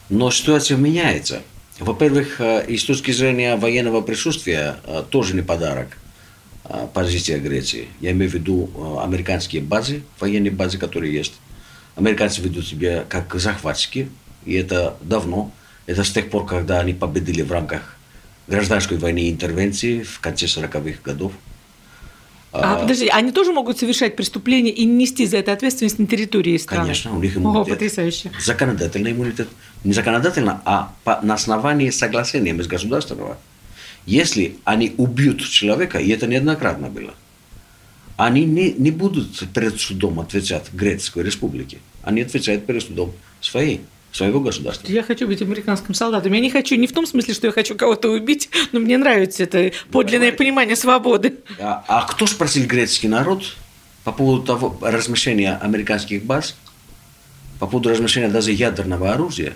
Но 0.09 0.31
ситуация 0.31 0.77
меняется. 0.77 1.42
Во-первых, 1.79 2.40
э, 2.40 2.64
и 2.66 2.77
с 2.77 2.85
точки 2.85 3.12
зрения 3.12 3.57
военного 3.57 4.01
присутствия 4.01 4.77
э, 4.85 5.05
тоже 5.09 5.35
не 5.35 5.42
подарок 5.42 5.96
э, 6.64 6.87
позиция 6.92 7.38
Греции. 7.38 7.88
Я 8.01 8.12
имею 8.12 8.31
в 8.31 8.35
виду 8.35 8.98
американские 9.01 9.62
базы, 9.62 10.03
военные 10.18 10.51
базы, 10.51 10.79
которые 10.79 11.12
есть. 11.12 11.35
Американцы 11.94 12.40
ведут 12.40 12.66
себя 12.66 13.05
как 13.09 13.35
захватчики, 13.35 14.09
и 14.44 14.55
это 14.55 14.96
давно. 15.03 15.53
Это 15.87 16.05
с 16.05 16.11
тех 16.11 16.31
пор, 16.31 16.46
когда 16.46 16.81
они 16.81 16.94
победили 16.94 17.42
в 17.42 17.53
рамках 17.53 17.98
гражданской 18.49 18.97
войны 18.97 19.21
и 19.21 19.31
интервенции 19.31 20.03
в 20.03 20.21
конце 20.21 20.47
40-х 20.47 21.01
годов. 21.05 21.33
А, 22.51 22.77
а, 22.77 22.81
подожди, 22.81 23.09
они 23.09 23.31
тоже 23.31 23.53
могут 23.53 23.79
совершать 23.79 24.17
преступления 24.17 24.71
и 24.71 24.87
нести 24.87 25.27
за 25.27 25.37
это 25.37 25.53
ответственность 25.53 25.99
на 25.99 26.07
территории 26.07 26.57
страны? 26.57 26.85
Конечно, 26.85 27.15
у 27.15 27.21
них 27.21 27.37
иммунитет. 27.37 27.67
О, 27.67 27.75
потрясающе. 27.75 28.33
Законодательный 28.41 29.13
иммунитет. 29.13 29.49
Не 29.85 29.93
законодательно, 29.93 30.63
а 30.65 30.95
по, 31.05 31.21
на 31.23 31.35
основании 31.35 31.91
соглашения 31.91 32.61
с 32.61 32.67
государственного. 32.67 33.37
Если 34.07 34.57
они 34.65 34.95
убьют 34.97 35.43
человека, 35.43 35.99
и 35.99 36.09
это 36.09 36.27
неоднократно 36.27 36.89
было, 36.89 37.15
они 38.17 38.47
не, 38.47 38.73
не 38.73 38.91
будут 38.91 39.47
перед 39.53 39.79
судом 39.79 40.19
отвечать 40.19 40.73
Грецкой 40.73 41.25
республике. 41.25 41.79
Они 42.03 42.23
отвечают 42.23 42.65
перед 42.65 42.83
судом 42.83 43.13
своей 43.43 43.83
своего 44.18 44.40
государства. 44.40 44.90
Я 44.90 45.02
хочу 45.02 45.26
быть 45.26 45.40
американским 45.40 45.94
солдатом. 45.94 46.33
Я 46.33 46.40
не 46.40 46.50
хочу 46.50 46.74
не 46.74 46.87
в 46.87 46.92
том 46.92 47.07
смысле, 47.07 47.35
что 47.35 47.46
я 47.46 47.52
хочу 47.52 47.74
кого-то 47.74 48.11
убить, 48.11 48.50
но 48.72 48.81
мне 48.81 48.98
нравится 48.98 49.44
это 49.44 49.72
подлинное 49.90 50.28
Давай. 50.28 50.38
понимание 50.38 50.76
свободы. 50.76 51.37
А, 51.59 51.85
а 51.88 52.02
кто 52.02 52.26
спросил 52.26 52.66
греческий 52.66 53.09
народ 53.09 53.57
по 54.04 54.12
поводу 54.12 54.42
того 54.42 54.78
размещения 54.83 55.57
американских 55.57 56.24
баз, 56.24 56.57
по 57.61 57.66
поводу 57.66 57.90
размещения 57.90 58.28
даже 58.28 58.52
ядерного 58.52 59.12
оружия 59.12 59.54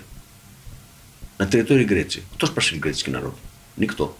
на 1.37 1.45
территории 1.45 1.83
Греции? 1.83 2.23
Кто 2.35 2.47
спросил 2.47 2.79
греческий 2.79 3.11
народ? 3.11 3.35
Никто. 3.77 4.15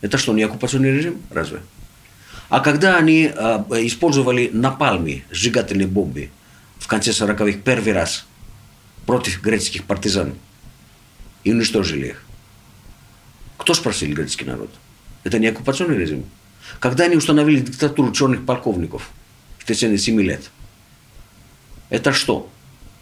Это 0.00 0.16
что, 0.16 0.32
не 0.32 0.44
оккупационный 0.44 0.92
режим? 0.92 1.20
Разве? 1.30 1.60
А 2.48 2.60
когда 2.60 2.96
они 2.96 3.32
э, 3.34 3.64
использовали 3.84 4.48
напальми, 4.52 5.24
сжигательные 5.32 5.88
бомбы 5.88 6.30
в 6.78 6.86
конце 6.86 7.10
40-х 7.10 7.58
первый 7.64 7.92
раз– 7.92 8.26
против 9.06 9.40
греческих 9.40 9.84
партизан 9.84 10.34
и 11.44 11.52
уничтожили 11.52 12.08
их. 12.08 12.22
Кто 13.56 13.72
спросил 13.72 14.12
греческий 14.14 14.44
народ? 14.44 14.70
Это 15.24 15.38
не 15.38 15.46
оккупационный 15.46 15.96
режим. 15.96 16.24
Когда 16.80 17.04
они 17.04 17.16
установили 17.16 17.60
диктатуру 17.60 18.12
черных 18.12 18.44
полковников 18.44 19.10
в 19.58 19.64
течение 19.64 19.98
семи 19.98 20.22
лет, 20.22 20.50
это 21.88 22.12
что? 22.12 22.50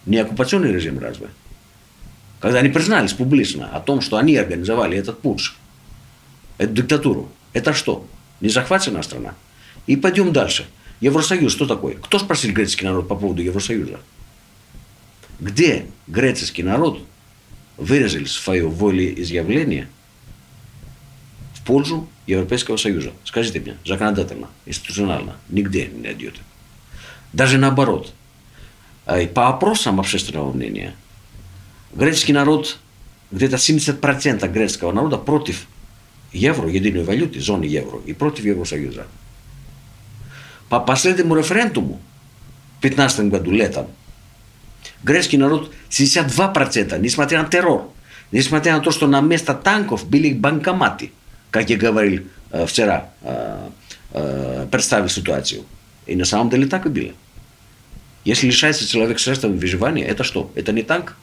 Не 0.07 0.19
оккупационный 0.19 0.73
режим 0.73 0.99
разве? 0.99 1.29
Когда 2.41 2.59
они 2.59 2.69
признались 2.69 3.15
публично 3.15 3.69
о 3.75 3.81
том, 3.81 4.03
что 4.03 4.19
они 4.19 4.37
организовали 4.37 4.99
этот 4.99 5.21
путч, 5.21 5.55
эту 6.59 6.75
диктатуру, 6.75 7.33
это 7.55 7.73
что? 7.73 8.07
Не 8.43 8.51
захваченная 8.51 9.03
страна? 9.03 9.35
И 9.87 9.97
пойдем 9.97 10.33
дальше. 10.33 10.67
Евросоюз 11.01 11.53
что 11.53 11.67
такое? 11.67 11.95
Кто 11.95 12.19
спросил 12.19 12.53
греческий 12.53 12.85
народ 12.85 13.09
по 13.09 13.17
поводу 13.17 13.43
Евросоюза? 13.43 13.99
Где 15.41 15.87
греческий 16.07 16.63
народ 16.63 17.05
выразил 17.77 18.27
свое 18.27 18.69
волеизъявление 18.69 19.89
в 21.55 21.65
пользу 21.65 22.09
Европейского 22.27 22.77
Союза. 22.77 23.13
Скажите 23.25 23.61
мне, 23.61 23.77
законодательно, 23.85 24.49
институционально, 24.67 25.37
нигде 25.49 25.87
не 25.89 26.03
найдете. 26.03 26.41
Даже 27.33 27.59
наоборот. 27.59 28.13
А 29.07 29.27
по 29.27 29.49
опросам 29.49 30.01
общественного 30.01 30.53
мнения, 30.53 30.95
греческий 31.93 32.33
народ, 32.33 32.79
где-то 33.31 33.57
70% 33.57 34.49
греческого 34.51 34.93
народа 34.93 35.19
против 35.19 35.67
евро, 36.33 36.69
единой 36.69 37.05
валюты, 37.05 37.41
зоны 37.41 37.65
евро, 37.65 38.01
и 38.07 38.13
против 38.13 38.45
Евросоюза. 38.45 39.07
По 40.69 40.81
последнему 40.81 41.37
референдуму 41.37 42.01
в 42.79 42.81
2015 42.81 43.29
году, 43.29 43.51
летом, 43.51 43.87
греческий 45.05 45.39
народ 45.39 45.73
62%, 45.91 46.99
несмотря 46.99 47.43
на 47.43 47.49
террор, 47.49 47.93
несмотря 48.33 48.75
на 48.75 48.81
то, 48.81 48.91
что 48.91 49.07
на 49.07 49.21
место 49.21 49.55
танков 49.55 50.09
были 50.09 50.33
банкоматы, 50.33 51.13
как 51.51 51.71
я 51.71 51.77
говорил 51.77 52.25
э, 52.51 52.67
вчера, 52.67 53.11
э, 53.23 53.69
э, 54.13 54.67
представил 54.71 55.09
ситуацию. 55.09 55.65
И 56.07 56.17
на 56.17 56.25
самом 56.25 56.51
деле 56.51 56.67
так 56.67 56.87
и 56.87 56.89
было. 56.89 57.13
Если 58.25 58.47
лишается 58.47 58.89
человек 58.89 59.21
средствами 59.21 59.59
выживания, 59.59 60.05
это 60.05 60.25
что? 60.25 60.51
Это 60.55 60.73
не 60.73 60.83
танк? 60.83 61.17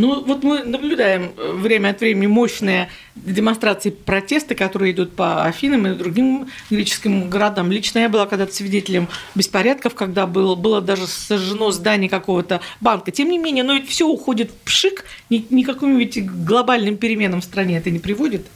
Ну, 0.00 0.24
вот 0.24 0.42
мы 0.42 0.64
наблюдаем 0.64 1.34
э, 1.36 1.52
время 1.52 1.90
от 1.90 2.00
времени 2.00 2.26
мощные 2.26 2.88
демонстрации 3.14 3.90
протеста, 3.90 4.54
которые 4.54 4.92
идут 4.92 5.14
по 5.14 5.44
Афинам 5.44 5.86
и 5.86 5.94
другим 5.94 6.48
греческим 6.70 7.28
городам. 7.28 7.70
Лично 7.70 7.98
я 7.98 8.08
была 8.08 8.24
когда-то 8.24 8.54
свидетелем 8.54 9.08
беспорядков, 9.34 9.94
когда 9.94 10.26
было, 10.26 10.54
было 10.54 10.80
даже 10.80 11.06
сожжено 11.06 11.70
здание 11.70 12.08
какого-то 12.08 12.62
банка. 12.80 13.10
Тем 13.10 13.28
не 13.28 13.36
менее, 13.36 13.62
но 13.62 13.74
ведь 13.74 13.90
все 13.90 14.06
уходит 14.08 14.50
в 14.50 14.54
пшик, 14.64 15.04
ни, 15.28 15.46
никаким 15.50 15.98
ведь 15.98 16.26
глобальным 16.46 16.96
переменам 16.96 17.42
в 17.42 17.44
стране 17.44 17.76
это 17.76 17.90
не 17.90 17.98
приводит. 17.98 18.46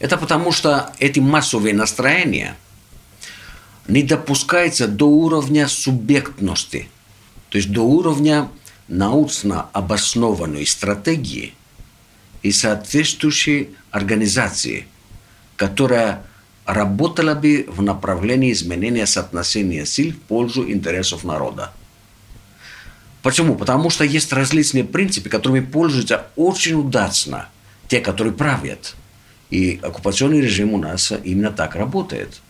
Это 0.00 0.18
потому, 0.18 0.52
что 0.52 0.92
эти 0.98 1.18
массовые 1.18 1.74
настроения 1.74 2.58
не 3.86 4.02
допускается 4.02 4.86
до 4.86 5.06
уровня 5.06 5.66
субъектности, 5.66 6.90
то 7.48 7.56
есть 7.56 7.72
до 7.72 7.80
уровня 7.80 8.50
научно 8.88 9.68
обоснованной 9.72 10.66
стратегии 10.66 11.54
и 12.42 12.52
соответствующей 12.52 13.70
организации, 13.90 14.86
которая 15.56 16.24
работала 16.64 17.34
бы 17.34 17.66
в 17.68 17.82
направлении 17.82 18.52
изменения 18.52 19.06
соотношения 19.06 19.86
сил 19.86 20.12
в 20.12 20.18
пользу 20.18 20.68
интересов 20.68 21.24
народа. 21.24 21.72
Почему? 23.22 23.56
Потому 23.56 23.90
что 23.90 24.04
есть 24.04 24.32
различные 24.32 24.84
принципы, 24.84 25.28
которыми 25.28 25.60
пользуются 25.60 26.26
очень 26.36 26.74
удачно 26.74 27.48
те, 27.88 28.00
которые 28.00 28.32
правят. 28.32 28.94
И 29.50 29.80
оккупационный 29.82 30.40
режим 30.40 30.74
у 30.74 30.78
нас 30.78 31.12
именно 31.24 31.50
так 31.50 31.74
работает. 31.74 32.40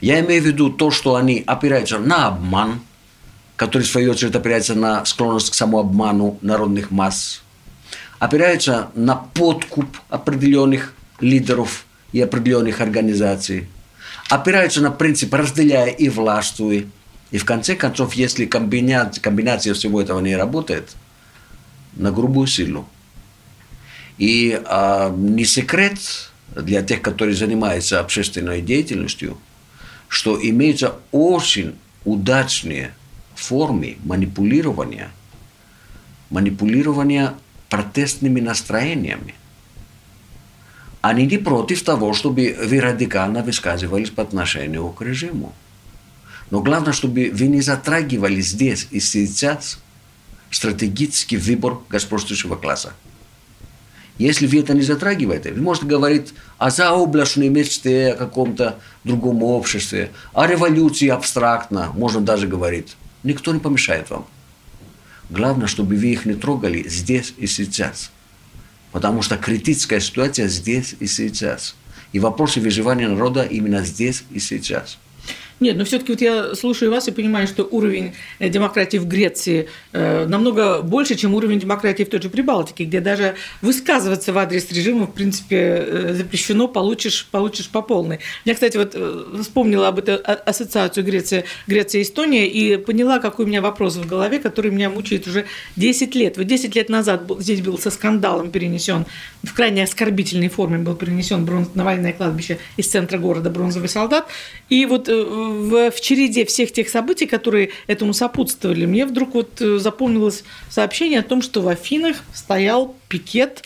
Я 0.00 0.20
имею 0.20 0.42
в 0.42 0.46
виду 0.46 0.70
то, 0.70 0.90
что 0.90 1.14
они 1.14 1.44
опираются 1.46 1.98
на 1.98 2.26
обман, 2.26 2.80
который 3.62 3.84
в 3.84 3.86
свою 3.86 4.10
очередь 4.10 4.34
опирается 4.34 4.74
на 4.74 5.04
склонность 5.04 5.50
к 5.50 5.54
самообману 5.54 6.36
народных 6.42 6.90
масс, 6.90 7.42
опираются 8.18 8.88
на 8.96 9.14
подкуп 9.14 9.86
определенных 10.08 10.92
лидеров 11.20 11.84
и 12.10 12.20
определенных 12.20 12.80
организаций, 12.80 13.68
опираются 14.28 14.80
на 14.80 14.90
принцип 14.90 15.32
«разделяя 15.32 15.90
и 15.90 16.08
властвуй», 16.08 16.88
и 17.30 17.38
в 17.38 17.44
конце 17.44 17.76
концов, 17.76 18.14
если 18.14 18.46
комбинация, 18.46 19.22
комбинация 19.22 19.74
всего 19.74 20.02
этого 20.02 20.18
не 20.18 20.34
работает, 20.34 20.96
на 21.94 22.10
грубую 22.10 22.48
силу. 22.48 22.88
И 24.18 24.60
а, 24.64 25.14
не 25.16 25.44
секрет 25.44 26.32
для 26.56 26.82
тех, 26.82 27.00
которые 27.00 27.36
занимаются 27.36 28.00
общественной 28.00 28.60
деятельностью, 28.60 29.38
что 30.08 30.36
имеются 30.36 30.96
очень 31.12 31.76
удачные 32.04 32.92
формы 33.42 33.96
манипулирования, 34.04 35.10
манипулирования 36.30 37.34
протестными 37.68 38.40
настроениями. 38.40 39.34
Они 41.00 41.26
не 41.26 41.38
против 41.38 41.82
того, 41.82 42.14
чтобы 42.14 42.56
вы 42.64 42.80
радикально 42.80 43.42
высказывались 43.42 44.10
по 44.10 44.22
отношению 44.22 44.88
к 44.90 45.02
режиму. 45.02 45.52
Но 46.50 46.60
главное, 46.62 46.92
чтобы 46.92 47.32
вы 47.34 47.48
не 47.48 47.60
затрагивали 47.60 48.40
здесь 48.40 48.86
и 48.90 49.00
сейчас 49.00 49.78
стратегический 50.50 51.38
выбор 51.38 51.78
господствующего 51.88 52.56
класса. 52.56 52.92
Если 54.18 54.46
вы 54.46 54.60
это 54.60 54.74
не 54.74 54.82
затрагиваете, 54.82 55.52
вы 55.52 55.62
можете 55.62 55.86
говорить 55.86 56.34
о 56.58 56.70
заоблачной 56.70 57.48
мечте, 57.48 58.12
о 58.12 58.16
каком-то 58.16 58.78
другом 59.02 59.42
обществе, 59.42 60.10
о 60.32 60.46
революции 60.46 61.08
абстрактно, 61.08 61.90
можно 61.94 62.20
даже 62.20 62.46
говорить. 62.46 62.96
Никто 63.22 63.52
не 63.52 63.60
помешает 63.60 64.10
вам. 64.10 64.26
Главное, 65.30 65.66
чтобы 65.66 65.96
вы 65.96 66.08
их 66.08 66.26
не 66.26 66.34
трогали 66.34 66.88
здесь 66.88 67.34
и 67.38 67.46
сейчас. 67.46 68.10
Потому 68.90 69.22
что 69.22 69.36
критическая 69.36 70.00
ситуация 70.00 70.48
здесь 70.48 70.94
и 71.00 71.06
сейчас. 71.06 71.74
И 72.12 72.18
вопросы 72.18 72.60
выживания 72.60 73.08
народа 73.08 73.42
именно 73.42 73.84
здесь 73.84 74.24
и 74.30 74.38
сейчас. 74.38 74.98
Нет, 75.62 75.76
но 75.76 75.84
все-таки 75.84 76.10
вот 76.10 76.20
я 76.20 76.56
слушаю 76.56 76.90
вас 76.90 77.06
и 77.06 77.12
понимаю, 77.12 77.46
что 77.46 77.62
уровень 77.62 78.14
э, 78.40 78.48
демократии 78.48 78.96
в 78.96 79.06
Греции 79.06 79.68
э, 79.92 80.26
намного 80.26 80.82
больше, 80.82 81.14
чем 81.14 81.36
уровень 81.36 81.60
демократии 81.60 82.02
в 82.02 82.08
той 82.08 82.20
же 82.20 82.30
Прибалтике, 82.30 82.82
где 82.82 82.98
даже 82.98 83.36
высказываться 83.60 84.32
в 84.32 84.38
адрес 84.38 84.72
режима, 84.72 85.06
в 85.06 85.12
принципе, 85.12 85.56
э, 85.56 86.14
запрещено, 86.14 86.66
получишь, 86.66 87.28
получишь 87.30 87.68
по 87.68 87.80
полной. 87.80 88.18
Я, 88.44 88.54
кстати, 88.54 88.76
вот 88.76 88.96
вспомнила 89.40 89.86
об 89.86 90.00
этой 90.00 90.16
а, 90.16 90.32
ассоциацию 90.32 91.06
Греция, 91.06 91.44
Греция 91.68 92.02
Эстония 92.02 92.48
и 92.48 92.76
поняла, 92.76 93.20
какой 93.20 93.44
у 93.44 93.48
меня 93.48 93.62
вопрос 93.62 93.94
в 93.94 94.04
голове, 94.04 94.40
который 94.40 94.72
меня 94.72 94.90
мучает 94.90 95.28
уже 95.28 95.44
10 95.76 96.16
лет. 96.16 96.38
Вот 96.38 96.46
10 96.48 96.74
лет 96.74 96.88
назад 96.88 97.30
здесь 97.38 97.60
был 97.60 97.78
со 97.78 97.92
скандалом 97.92 98.50
перенесен, 98.50 99.06
в 99.44 99.54
крайне 99.54 99.84
оскорбительной 99.84 100.48
форме 100.48 100.78
был 100.78 100.96
перенесен 100.96 101.44
бронз, 101.44 101.68
на 101.74 101.84
военное 101.84 102.12
кладбище 102.12 102.58
из 102.76 102.88
центра 102.88 103.18
города 103.18 103.48
бронзовый 103.48 103.88
солдат. 103.88 104.26
И 104.68 104.86
вот 104.86 105.08
в, 105.52 105.90
в 105.90 106.00
череде 106.00 106.44
всех 106.44 106.72
тех 106.72 106.88
событий, 106.88 107.26
которые 107.26 107.70
этому 107.86 108.12
сопутствовали, 108.12 108.86
мне 108.86 109.06
вдруг 109.06 109.34
вот 109.34 109.60
э, 109.60 109.78
запомнилось 109.78 110.44
сообщение 110.70 111.20
о 111.20 111.22
том, 111.22 111.42
что 111.42 111.60
в 111.60 111.68
Афинах 111.68 112.16
стоял 112.34 112.96
пикет 113.08 113.62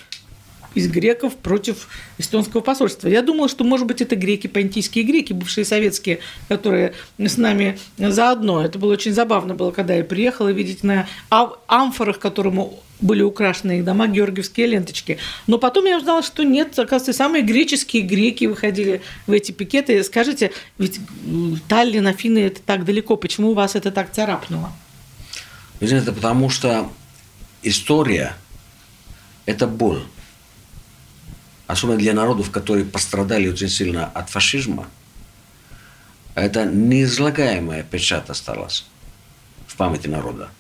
из 0.77 0.89
греков 0.89 1.35
против 1.35 1.89
эстонского 2.19 2.61
посольства. 2.61 3.09
Я 3.09 3.23
думала, 3.23 3.49
что, 3.49 3.65
может 3.65 3.87
быть, 3.87 4.03
это 4.03 4.15
греки, 4.15 4.47
понтийские 4.47 5.05
греки, 5.05 5.33
бывшие 5.33 5.65
советские, 5.65 6.21
которые 6.49 6.93
с 7.19 7.39
нами 7.39 7.79
заодно. 7.97 8.63
Это 8.63 8.79
было 8.79 8.93
очень 8.93 9.15
забавно 9.15 9.55
было, 9.55 9.71
когда 9.71 9.95
я 9.95 10.05
приехала 10.05 10.51
видеть 10.51 10.85
на 10.85 11.09
амфорах, 11.31 12.19
которому 12.19 12.79
были 13.01 13.23
украшены 13.23 13.79
их 13.79 13.85
дома, 13.85 14.07
георгиевские 14.07 14.67
ленточки. 14.67 15.19
Но 15.47 15.59
потом 15.59 15.87
я 15.87 15.97
узнала, 15.97 16.23
что 16.23 16.43
нет, 16.45 16.79
оказывается, 16.79 17.13
самые 17.13 17.43
греческие 17.43 18.03
греки 18.03 18.45
выходили 18.45 19.01
в 19.27 19.33
эти 19.33 19.53
пикеты. 19.53 20.03
Скажите, 20.05 20.53
ведь 20.79 21.01
Таллин, 21.69 22.07
Афины– 22.07 22.39
это 22.41 22.61
так 22.61 22.85
далеко, 22.85 23.17
почему 23.17 23.55
вас 23.55 23.77
это 23.77 23.91
так 23.91 24.13
царапнуло? 24.13 24.73
Знаете, 25.81 26.13
потому 26.13 26.51
что 26.51 26.91
история– 27.63 28.35
это 29.47 29.67
боль. 29.67 30.03
Особенно 31.67 31.99
для 31.99 32.13
народов, 32.13 32.51
которые 32.51 32.85
пострадали 32.85 33.49
очень 33.49 33.69
сильно 33.69 34.07
от 34.07 34.31
фашизма. 34.31 34.87
Это 36.35 36.65
неизлагаемая 36.65 37.83
печать 37.83 38.31
осталась 38.31 38.87
в 39.67 39.77
памяти 39.77 40.07
народа. 40.07 40.51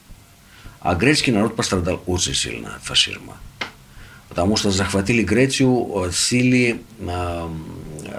А 0.81 0.95
греческий 0.95 1.33
народ 1.33 1.55
пострадал 1.55 2.03
очень 2.07 2.35
сильно 2.35 2.77
от 2.77 2.83
фашизма. 2.83 3.37
Потому 4.29 4.57
что 4.57 4.71
захватили 4.71 5.23
Грецию 5.23 6.11
силы 6.13 6.81
э, 6.99 7.49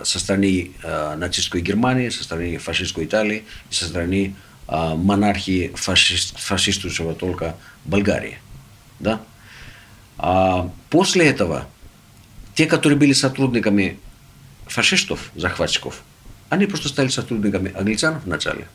со 0.04 0.20
стороны 0.20 0.72
э, 0.82 1.16
нацистской 1.16 1.62
Германии, 1.62 2.10
со 2.10 2.24
стороны 2.24 2.58
фашистской 2.58 3.06
Италии 3.06 3.44
и 3.70 3.74
со 3.74 3.86
стороны 3.86 4.36
э, 4.68 4.96
монархии 4.96 5.72
фашист, 5.76 6.40
фашистующего 6.40 7.14
только 7.14 7.56
Болгарии. 7.86 8.38
Да? 9.00 9.22
А 10.18 10.72
после 10.90 11.28
этого 11.28 11.68
те, 12.58 12.66
которые 12.66 13.00
были 13.00 13.14
сотрудниками 13.14 13.98
фашистов, 14.66 15.32
захватчиков, 15.36 16.04
они 16.50 16.66
просто 16.66 16.90
стали 16.90 17.08
сотрудниками 17.08 17.72
англичан 17.74 18.20
вначале, 18.26 18.68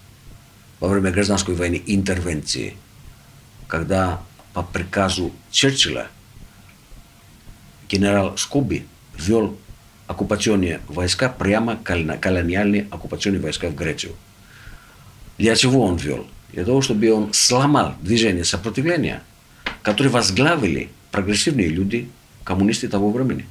во 0.81 0.89
время 0.89 1.11
гражданской 1.11 1.55
войны, 1.55 1.83
интервенции– 1.87 2.77
когда 3.73 4.21
по 4.53 4.63
приказу 4.63 5.33
Черчилля 5.51 6.09
генерал 7.89 8.37
Скоби 8.37 8.85
ввел 9.17 9.57
оккупационные 10.07 10.83
войска, 10.89 11.31
прямо 11.31 11.77
колониальные 11.77 12.87
оккупационные 12.91 13.41
войска 13.41 13.69
в 13.71 13.75
Грецию. 13.75 14.13
Для 15.39 15.57
чего 15.57 15.87
он 15.87 15.97
ввел? 15.97 16.27
Для 16.53 16.67
того, 16.67 16.83
чтобы 16.83 17.11
он 17.11 17.33
сломал 17.33 17.95
движение 18.03 18.45
сопротивления, 18.45 19.23
которое 19.81 20.11
возглавили 20.11 20.91
прогрессивные 21.11 21.69
люди, 21.69 22.11
коммунисты 22.45 22.89
того 22.89 23.11
времени. 23.11 23.47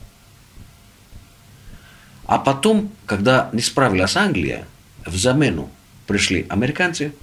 А 2.31 2.39
потом, 2.39 2.89
когда 3.05 3.49
не 3.51 3.61
справилась 3.61 4.15
Англия, 4.15 4.65
в 5.05 5.17
замену 5.17 5.69
пришли 6.07 6.45
американцы 6.49 7.13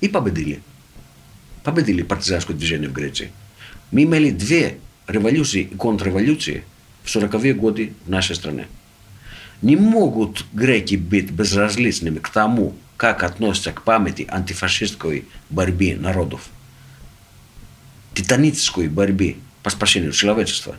и 0.00 0.08
победили– 0.08 0.62
победили 1.62 2.02
партизанское 2.02 2.56
движение 2.56 2.88
в 2.88 2.92
Греции. 2.92 3.32
Мы 3.90 4.04
имели 4.04 4.30
две 4.30 4.78
революции 5.06 5.62
и 5.62 5.76
контрреволюции 5.76 6.64
в 7.02 7.14
40-е 7.14 7.54
годы 7.54 7.92
в 8.06 8.10
нашей 8.10 8.36
стране. 8.36 8.66
Не 9.62 9.76
могут 9.76 10.46
греки 10.52 10.94
быть 10.94 11.30
безразличными 11.30 12.18
к 12.18 12.30
тому, 12.30 12.74
как 12.96 13.22
относятся 13.24 13.72
к 13.72 13.82
памяти 13.82 14.26
антифашистской 14.30 15.26
борьбе 15.50 15.96
народов, 15.96 16.48
титанической 18.14 18.88
борьбе 18.88 19.36
по 19.62 19.70
спасению 19.70 20.12
человечества. 20.12 20.76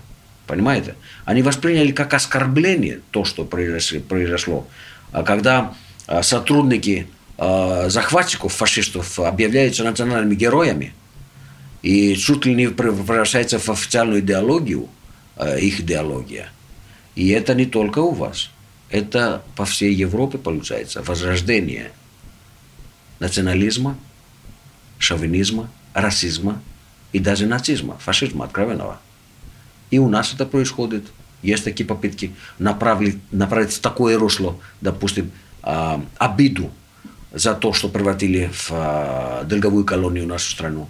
Понимаете? 0.47 0.95
Они 1.25 1.41
восприняли 1.41 1.91
как 1.91 2.13
оскорбление 2.13 2.99
то, 3.11 3.23
что 3.23 3.45
произошло. 3.45 4.67
А 5.11 5.23
когда 5.23 5.73
а, 6.07 6.23
сотрудники 6.23 7.07
Э, 7.43 7.89
захватчиков, 7.89 8.53
фашистов, 8.53 9.19
объявляются 9.19 9.83
национальными 9.83 10.35
героями 10.35 10.93
и 11.81 12.15
чуть 12.15 12.45
ли 12.45 12.53
не 12.53 12.67
превращается 12.67 13.57
в 13.57 13.67
официальную 13.67 14.19
идеологию, 14.19 14.87
э, 15.37 15.59
их 15.59 15.79
идеология. 15.79 16.51
И 17.15 17.29
это 17.29 17.55
не 17.55 17.65
только 17.65 17.97
у 17.97 18.11
вас. 18.11 18.51
Это 18.91 19.41
по 19.55 19.65
всей 19.65 19.91
Европе 19.91 20.37
получается 20.37 21.01
возрождение 21.01 21.91
национализма, 23.17 23.97
шовинизма, 24.99 25.67
расизма 25.95 26.61
и 27.11 27.17
даже 27.17 27.47
нацизма, 27.47 27.97
фашизма 27.97 28.45
откровенного. 28.45 28.99
И 29.91 29.99
у 29.99 30.09
нас 30.09 30.33
это 30.33 30.45
происходит. 30.45 31.03
Есть 31.43 31.63
такие 31.63 31.85
попытки 31.85 32.33
направить, 32.59 33.17
направить 33.31 33.73
в 33.73 33.79
такое 33.79 34.17
русло, 34.17 34.57
допустим, 34.79 35.31
а, 35.63 36.03
обиду 36.17 36.71
за 37.31 37.53
то, 37.53 37.73
что 37.73 37.89
превратили 37.89 38.49
в 38.53 38.69
а, 38.71 39.43
долговую 39.43 39.85
колонию 39.85 40.27
нашу 40.27 40.51
страну 40.51 40.87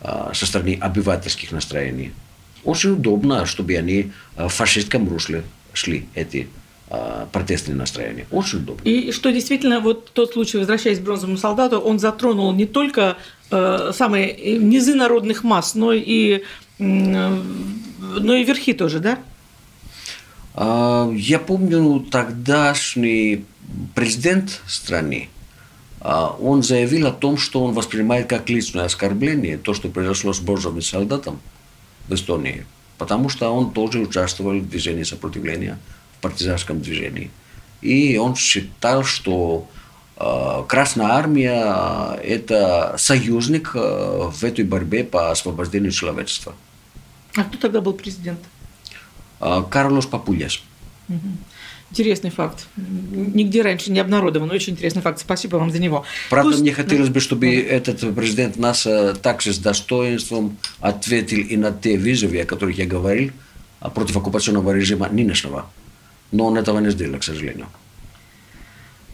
а, 0.00 0.32
со 0.34 0.46
стороны 0.46 0.78
обывательских 0.80 1.52
настроений. 1.52 2.12
Очень 2.64 2.92
удобно, 2.92 3.46
чтобы 3.46 3.76
они 3.76 4.12
в 4.36 4.48
фашистском 4.48 5.08
русле 5.08 5.44
шли, 5.72 6.08
эти 6.14 6.48
протестные 7.32 7.76
настроения. 7.76 8.26
Очень 8.32 8.58
удобно. 8.58 8.82
И 8.82 9.12
что 9.12 9.30
действительно, 9.30 9.78
вот 9.78 10.10
тот 10.12 10.32
случай, 10.32 10.58
возвращаясь 10.58 10.98
к 10.98 11.02
бронзовому 11.02 11.38
солдату, 11.38 11.78
он 11.78 12.00
затронул 12.00 12.52
не 12.52 12.66
только 12.66 13.16
э, 13.52 13.92
самые 13.94 14.58
низы 14.58 14.96
народных 14.96 15.44
масс, 15.44 15.76
но 15.76 15.92
и, 15.92 16.42
м, 16.80 17.80
но 18.00 18.34
и 18.34 18.44
верхи 18.44 18.72
тоже, 18.72 18.98
да? 18.98 19.18
А, 20.54 21.10
Я 21.14 21.38
помню, 21.38 22.00
тогдашний 22.00 23.44
президент 23.94 24.62
страны, 24.66 25.28
а, 26.00 26.34
он 26.40 26.62
заявил 26.62 27.08
о 27.08 27.12
том, 27.12 27.36
что 27.36 27.62
он 27.62 27.74
воспринимает 27.74 28.26
как 28.26 28.48
личное 28.48 28.86
оскорбление 28.86 29.58
то, 29.58 29.74
что 29.74 29.88
произошло 29.88 30.32
с 30.32 30.40
бронзовым 30.40 30.82
солдатом 30.82 31.40
в 32.08 32.14
Эстонии, 32.14 32.64
потому 32.96 33.28
что 33.28 33.50
он 33.50 33.72
тоже 33.72 33.98
участвовал 34.00 34.58
в 34.58 34.68
движении 34.68 35.02
сопротивления, 35.02 35.78
в 36.18 36.22
партизанском 36.22 36.80
движении. 36.80 37.30
И 37.82 38.16
он 38.16 38.34
считал, 38.34 39.04
что 39.04 39.68
э, 40.16 40.64
Красная 40.68 41.08
Армия 41.08 42.18
это 42.22 42.94
союзник 42.98 43.74
в 43.74 44.42
этой 44.42 44.64
борьбе 44.64 45.04
по 45.04 45.30
освобождению 45.30 45.92
человечества. 45.92 46.54
А 47.36 47.44
кто 47.44 47.58
тогда 47.58 47.80
был 47.80 47.92
президент? 47.92 48.40
Э, 49.40 49.62
Карлос 49.70 50.06
Папульяс. 50.06 50.60
Интересный 51.90 52.30
факт. 52.30 52.66
Нигде 52.76 53.62
раньше 53.62 53.90
не 53.90 53.98
обнародован. 53.98 54.48
Очень 54.52 54.74
интересный 54.74 55.02
факт. 55.02 55.18
Спасибо 55.18 55.56
вам 55.56 55.72
за 55.72 55.80
него. 55.80 56.04
Правда, 56.28 56.50
Пусть- 56.52 56.62
мне 56.62 56.72
хотелось 56.72 57.08
бы, 57.08 57.18
чтобы 57.18 57.46
Да. 57.46 57.74
этот 57.76 58.14
президент 58.14 58.56
нас 58.56 58.86
э, 58.86 59.14
также 59.20 59.52
с 59.52 59.58
достоинством 59.58 60.56
ответил 60.80 61.38
и 61.38 61.56
на 61.56 61.72
те 61.72 61.98
вызовы, 61.98 62.40
о 62.40 62.44
которых 62.44 62.78
я 62.78 62.86
говорил, 62.86 63.32
а, 63.80 63.90
против 63.90 64.16
оккупационного 64.16 64.70
режима 64.72 65.08
нынешнего. 65.08 65.68
Но 66.30 66.46
он 66.46 66.56
этого 66.58 66.78
не 66.78 66.90
сделал, 66.90 67.18
к 67.18 67.24
сожалению. 67.24 67.66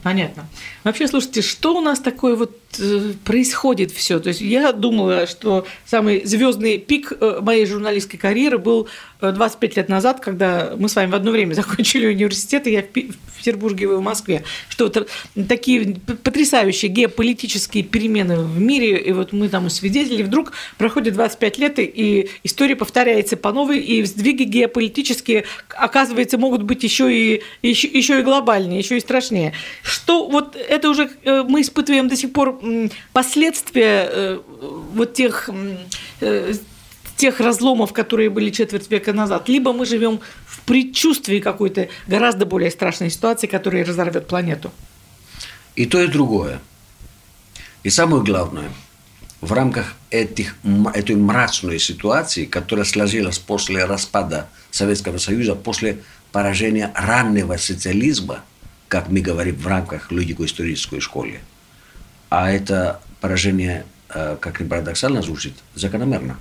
Понятно. 0.02 0.46
Вообще, 0.84 1.08
слушайте, 1.08 1.40
что 1.42 1.76
у 1.76 1.80
нас 1.80 1.98
такое 1.98 2.36
вот 2.36 2.60
происходит 3.24 3.90
все? 3.90 4.18
То 4.20 4.28
есть 4.28 4.40
я 4.40 4.72
думала, 4.72 5.26
что 5.26 5.66
самый 5.84 6.24
звездный 6.24 6.78
пик 6.78 7.12
э, 7.20 7.40
моей 7.40 7.66
журналистской 7.66 8.18
карьеры 8.18 8.58
был 8.58 8.88
э, 9.20 9.32
25 9.32 9.76
лет 9.76 9.88
назад, 9.88 10.20
когда 10.20 10.74
мы 10.76 10.88
с 10.88 10.96
вами 10.96 11.10
в 11.10 11.14
одно 11.14 11.30
время 11.30 11.54
закончили 11.54 12.06
университет, 12.06 12.66
и 12.66 12.72
я 12.72 12.82
в 12.82 12.86
Петербурге, 13.38 13.86
вы 13.86 13.98
в 13.98 14.02
Москве. 14.02 14.44
Что 14.68 14.92
такие 15.48 15.96
потрясающие 16.22 16.90
геополитические 16.90 17.84
перемены 17.84 18.38
в 18.38 18.60
мире, 18.60 18.98
и 18.98 19.12
вот 19.12 19.32
мы 19.32 19.48
там 19.48 19.68
свидетели, 19.70 20.22
вдруг 20.22 20.52
проходит 20.78 21.14
25 21.14 21.58
лет, 21.58 21.78
и- 21.78 22.28
история 22.44 22.76
повторяется 22.76 23.36
по 23.36 23.52
новой, 23.52 23.78
и 23.78 24.04
сдвиги 24.04 24.44
геополитические, 24.44 25.44
оказывается, 25.68 26.38
могут 26.38 26.62
быть 26.62 26.82
еще 26.82 27.12
и, 27.12 27.42
еще, 27.62 27.88
еще 27.88 28.20
и 28.20 28.22
глобальнее, 28.22 28.78
еще 28.78 28.96
и 28.96 29.00
страшнее. 29.00 29.52
Что 29.82 30.28
вот 30.28 30.56
это 30.56 30.88
уже 30.88 31.10
э, 31.24 31.42
мы 31.48 31.60
испытываем 31.60 32.08
до 32.08 32.16
сих 32.16 32.32
пор 32.32 32.58
последствия 33.12 34.08
э, 34.10 34.40
вот 34.92 35.14
тех, 35.14 35.50
э, 36.20 36.54
тех 37.16 37.40
разломов, 37.40 37.92
которые 37.92 38.30
были 38.30 38.50
четверть 38.50 38.90
века 38.90 39.12
назад, 39.12 39.48
либо 39.48 39.72
мы 39.72 39.86
живем 39.86 40.20
в 40.46 40.60
предчувствии 40.60 41.40
какой-то 41.40 41.88
гораздо 42.06 42.46
более 42.46 42.70
страшной 42.70 43.10
ситуации, 43.10 43.46
которая 43.46 43.84
разорвет 43.84 44.26
планету. 44.26 44.72
И 45.74 45.86
то, 45.86 46.00
и 46.02 46.06
другое. 46.06 46.60
И 47.82 47.90
самое 47.90 48.22
главное, 48.22 48.70
в 49.40 49.52
рамках 49.52 49.94
этих, 50.10 50.56
этой 50.94 51.16
мрачной 51.16 51.78
ситуации, 51.78 52.46
которая 52.46 52.84
сложилась 52.84 53.38
после 53.38 53.84
распада 53.84 54.48
Советского 54.70 55.18
Союза, 55.18 55.54
после 55.54 55.98
поражения 56.32 56.90
раннего 56.94 57.56
социализма, 57.56 58.42
как 58.88 59.08
мы 59.08 59.20
говорим 59.20 59.56
в 59.56 59.66
рамках 59.66 60.10
логико-исторической 60.10 61.00
школы, 61.00 61.40
а 62.28 62.50
это 62.50 63.00
поражение, 63.20 63.84
э, 64.08 64.36
как 64.40 64.60
ни 64.60 64.66
парадоксально 64.66 65.22
звучит, 65.22 65.54
закономерно. 65.74 66.38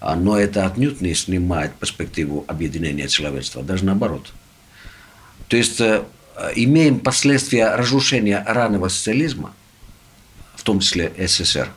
А, 0.00 0.16
Но 0.16 0.38
это 0.38 0.66
отнюдь 0.66 1.00
не 1.00 1.14
снимает 1.14 1.74
перспективу 1.74 2.44
объединения 2.46 3.08
человечества, 3.08 3.62
даже 3.62 3.84
наоборот. 3.84 4.32
То 5.48 5.56
есть 5.56 5.80
э, 5.80 6.04
э, 6.36 6.52
имеем 6.56 7.00
последствия 7.00 7.74
разрушения 7.74 8.42
раннего 8.46 8.88
социализма, 8.88 9.54
в 10.56 10.62
том 10.62 10.80
числе 10.80 11.12
СССР, 11.18 11.68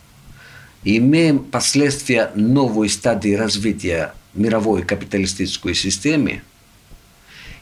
имеем 0.84 1.39
последствия 1.39 2.32
новой 2.36 2.89
стадии 2.89 3.34
развития 3.34 4.13
мировой 4.34 4.84
капиталистической 4.84 5.73
системы, 5.73 6.41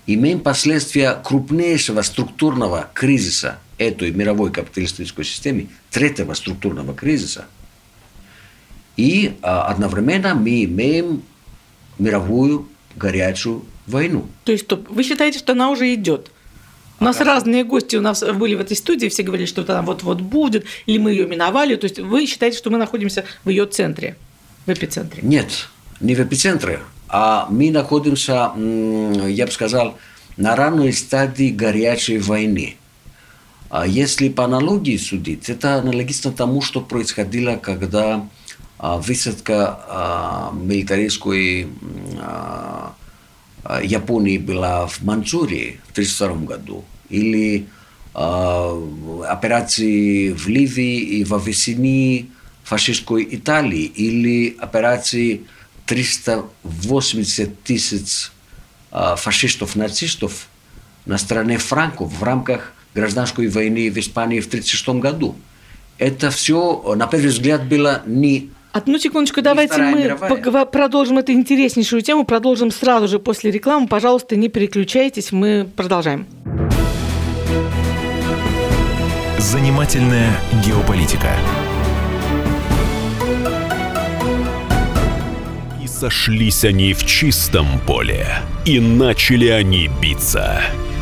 имеем 0.07 0.39
последствия 0.39 1.13
крупнейшего 1.23 2.01
структурного 2.01 2.89
кризиса 2.93 3.57
этой 3.77 4.11
мировой 4.11 4.51
капиталистической 4.51 5.25
системы, 5.25 5.67
третьего 5.91 6.33
структурного 6.33 6.93
кризиса, 6.93 7.45
и 8.97 9.35
а, 9.41 9.67
одновременно 9.67 10.35
мы 10.35 10.63
имеем 10.63 11.23
мировую 11.99 12.69
горячую 12.95 13.65
войну. 13.87 14.27
То 14.45 14.51
есть 14.51 14.65
стоп, 14.65 14.89
вы 14.89 15.03
считаете, 15.03 15.39
что 15.39 15.51
она 15.51 15.69
уже 15.69 15.93
идет? 15.93 16.31
У 16.99 17.03
нас 17.03 17.19
разные 17.19 17.65
гости 17.65 17.97
у 17.97 18.01
нас 18.01 18.23
были 18.23 18.55
в 18.55 18.61
этой 18.61 18.77
студии, 18.77 19.07
все 19.07 19.23
говорили, 19.23 19.47
что 19.47 19.63
она 19.67 19.81
вот-вот 19.81 20.21
будет, 20.21 20.65
или 20.85 20.97
мы 20.97 21.11
ее 21.11 21.27
миновали. 21.27 21.75
То 21.75 21.85
есть 21.85 21.99
вы 21.99 22.25
считаете, 22.25 22.57
что 22.57 22.69
мы 22.69 22.77
находимся 22.77 23.25
в 23.43 23.49
ее 23.49 23.65
центре, 23.65 24.15
в 24.65 24.71
эпицентре? 24.71 25.21
Нет, 25.21 25.67
не 25.99 26.15
в 26.15 26.19
эпицентре, 26.21 26.79
а 27.09 27.47
мы 27.49 27.69
находимся, 27.69 28.51
я 28.55 29.45
бы 29.45 29.51
сказал, 29.51 29.97
на 30.37 30.55
ранней 30.55 30.93
стадии 30.93 31.49
горячей 31.49 32.17
войны. 32.17 32.77
А 33.69 33.87
если 33.87 34.29
по 34.29 34.45
аналогии 34.45 34.97
судить, 34.97 35.49
это 35.49 35.75
аналогично 35.75 36.31
тому, 36.31 36.61
что 36.61 36.81
происходило, 36.81 37.57
когда 37.57 38.27
а, 38.77 38.97
высадка 38.97 39.79
а, 39.87 40.51
милитаристской 40.53 41.67
а, 42.19 42.93
Японии 43.83 44.37
была 44.37 44.85
в 44.85 45.01
Манчжурии 45.01 45.79
в 45.87 45.91
1932 45.91 46.45
году, 46.45 46.85
или 47.09 47.67
а, 48.13 48.79
операции 49.27 50.29
в 50.31 50.47
Ливии 50.47 50.99
и 50.99 51.23
в 51.23 51.33
Ависсинии 51.33 52.29
фашистской 52.63 53.27
Италии, 53.29 53.83
или 53.83 54.55
операции 54.59 55.41
380 55.85 57.63
тысяч 57.63 58.31
а, 58.91 59.15
фашистов-нацистов 59.15 60.47
на 61.05 61.17
стороне 61.17 61.57
франков 61.57 62.13
в 62.13 62.23
рамках 62.23 62.73
гражданской 62.95 63.47
войны 63.47 63.91
в 63.91 63.97
Испании 63.99 64.39
в 64.39 64.47
1936 64.47 65.01
году. 65.01 65.35
Это 65.97 66.31
все, 66.31 66.95
на 66.95 67.07
первый 67.07 67.27
взгляд, 67.27 67.67
было 67.67 68.01
не 68.05 68.49
Одну 68.71 68.99
секундочку, 68.99 69.41
давайте 69.41 69.81
мы 69.81 70.17
погова- 70.19 70.65
продолжим 70.65 71.17
эту 71.17 71.31
интереснейшую 71.31 72.01
тему, 72.01 72.25
продолжим 72.25 72.71
сразу 72.71 73.07
же 73.07 73.19
после 73.19 73.49
рекламы. 73.49 73.87
Пожалуйста, 73.87 74.35
не 74.35 74.49
переключайтесь, 74.49 75.31
мы 75.31 75.65
продолжаем. 75.77 76.27
Занимательная 79.37 80.29
геополитика. 80.65 81.29
И 85.81 85.87
сошлись 85.87 86.65
они 86.65 86.93
в 86.93 87.05
чистом 87.05 87.67
поле, 87.87 88.27
и 88.65 88.81
начали 88.81 89.47
они 89.47 89.89
биться. 90.01 90.61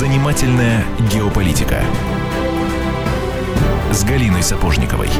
Занимательная 0.00 0.82
геополитика 1.12 1.82
с 3.92 4.02
Галиной 4.02 4.42
Сапожниковой. 4.42 5.10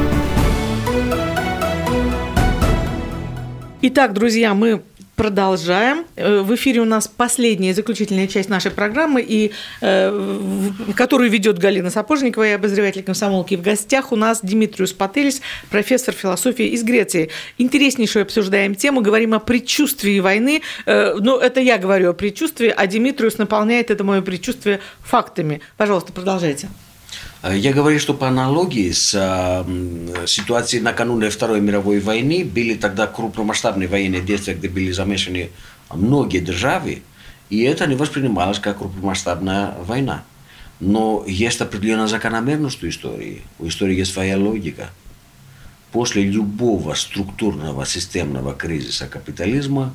Итак, 3.83 4.13
друзья, 4.13 4.55
мы 4.55 4.81
продолжаем. 5.21 6.05
Э, 6.15 6.41
в 6.41 6.55
эфире 6.55 6.81
у 6.81 6.85
нас 6.85 7.07
последняя 7.07 7.75
заключительная 7.75 8.25
часть 8.25 8.49
нашей 8.49 8.71
программы, 8.71 9.21
и, 9.21 9.51
э, 9.81 10.71
которую 10.95 11.29
ведет 11.29 11.59
Галина 11.59 11.91
Сапожникова 11.91 12.47
и 12.47 12.51
обозреватель 12.53 13.03
комсомолки. 13.03 13.53
В 13.53 13.61
гостях 13.61 14.11
у 14.11 14.15
нас 14.15 14.39
Димитриус 14.41 14.93
Пателис, 14.93 15.41
профессор 15.69 16.15
философии 16.15 16.69
из 16.69 16.83
Греции. 16.83 17.29
Интереснейшую 17.59 18.23
обсуждаем 18.23 18.73
тему, 18.73 19.01
говорим 19.01 19.35
о 19.35 19.39
предчувствии 19.39 20.19
войны. 20.19 20.63
Ну, 20.87 21.37
это 21.37 21.59
я 21.59 21.77
говорю 21.77 22.09
о 22.09 22.13
предчувствии, 22.13 22.73
а 22.75 22.87
Димитриус 22.87 23.37
наполняет 23.37 23.91
это 23.91 24.03
мое 24.03 24.23
предчувствие 24.23 24.79
фактами. 25.03 25.61
Пожалуйста, 25.77 26.13
продолжайте. 26.13 26.67
Э, 27.41 27.57
я 27.57 27.73
говорю, 27.73 27.99
что 27.99 28.13
по 28.13 28.27
аналогии 28.27 28.91
с 28.91 29.13
э, 29.13 30.27
ситуацией 30.27 30.81
накануне 30.81 31.29
Второй 31.29 31.61
мировой 31.61 31.99
войны 31.99 32.45
были 32.45 32.75
тогда 32.75 33.07
крупномасштабные 33.07 33.87
военные 33.87 34.21
действия, 34.21 34.53
где 34.53 34.69
были 34.69 34.91
замешаны 34.91 35.49
многие 35.89 36.39
державы, 36.39 37.01
и 37.49 37.61
это 37.63 37.87
не 37.87 37.95
воспринималось 37.95 38.59
как 38.59 38.77
крупномасштабная 38.77 39.75
война. 39.79 40.23
Но 40.79 41.23
есть 41.27 41.61
определенная 41.61 42.07
закономерность 42.07 42.83
у 42.83 42.89
истории. 42.89 43.43
У 43.59 43.67
истории 43.67 43.97
есть 43.97 44.13
своя 44.13 44.37
логика. 44.37 44.89
После 45.91 46.23
любого 46.23 46.93
структурного 46.93 47.85
системного 47.85 48.53
кризиса 48.53 49.07
капитализма 49.07 49.93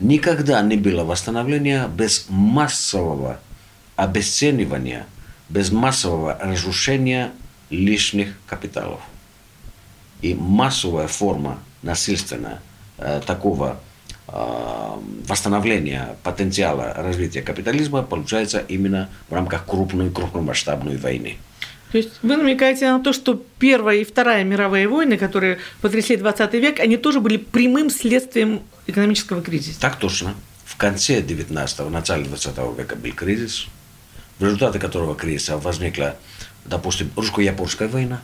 никогда 0.00 0.62
не 0.62 0.76
было 0.76 1.04
восстановления 1.04 1.86
без 1.88 2.26
массового 2.28 3.40
обесценивания– 3.96 5.06
без 5.48 5.70
массового 5.70 6.38
разрушения 6.40 7.32
лишних 7.70 8.34
капиталов. 8.46 9.00
И 10.20 10.34
массовая 10.34 11.06
форма 11.06 11.58
насильственная 11.82 12.60
э, 12.98 13.20
такого 13.24 13.78
э, 14.26 14.32
восстановления 15.28 16.16
потенциала 16.22 16.92
развития 16.96 17.42
капитализма 17.42 18.02
получается 18.02 18.58
именно 18.58 19.08
в 19.28 19.34
рамках 19.34 19.64
крупной, 19.64 20.10
крупномасштабной 20.10 20.96
войны. 20.96 21.36
То 21.92 21.98
есть 21.98 22.18
вы 22.22 22.36
намекаете 22.36 22.90
на 22.90 23.02
то, 23.02 23.14
что 23.14 23.42
Первая 23.58 23.98
и 23.98 24.04
Вторая 24.04 24.44
мировые 24.44 24.88
войны, 24.88 25.16
которые 25.16 25.58
потрясли 25.80 26.16
20 26.16 26.52
век, 26.54 26.80
они 26.80 26.98
тоже 26.98 27.20
были 27.20 27.38
прямым 27.38 27.88
следствием 27.88 28.62
экономического 28.86 29.40
кризиса? 29.40 29.80
Так 29.80 29.96
точно. 29.96 30.34
В 30.66 30.76
конце 30.76 31.22
19-го, 31.22 31.88
начале 31.88 32.24
20 32.24 32.58
века 32.76 32.96
был 32.96 33.12
кризис– 33.12 33.66
в 34.38 34.44
результате 34.44 34.78
которого 34.78 35.14
кризиса 35.14 35.56
возникла, 35.58 36.16
допустим, 36.64 37.10
русско-японская 37.16 37.88
война 37.88 38.20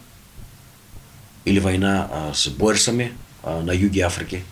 или 1.45 1.59
война 1.59 2.09
а, 2.11 2.33
с 2.35 2.49
борсами 2.49 3.13
а, 3.43 3.63
на 3.63 3.73
юге 3.73 4.03
Африки. 4.03 4.45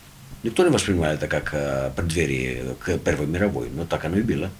Никто 0.42 0.64
не 0.64 0.70
воспринимает 0.70 1.18
это 1.22 1.28
как 1.28 1.50
а, 1.54 1.90
преддверие 1.90 2.74
к 2.80 2.98
Первой 2.98 3.26
мировой, 3.26 3.70
но 3.70 3.84
так 3.84 4.04
оно 4.04 4.18
и 4.18 4.22
было. 4.22 4.50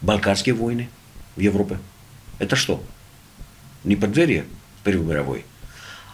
Балканские 0.00 0.54
войны 0.54 0.88
в 1.36 1.40
Европе. 1.40 1.78
Это 2.38 2.56
что? 2.56 2.82
Не 3.84 3.96
преддверие 3.96 4.44
Первой 4.82 5.06
мировой. 5.06 5.44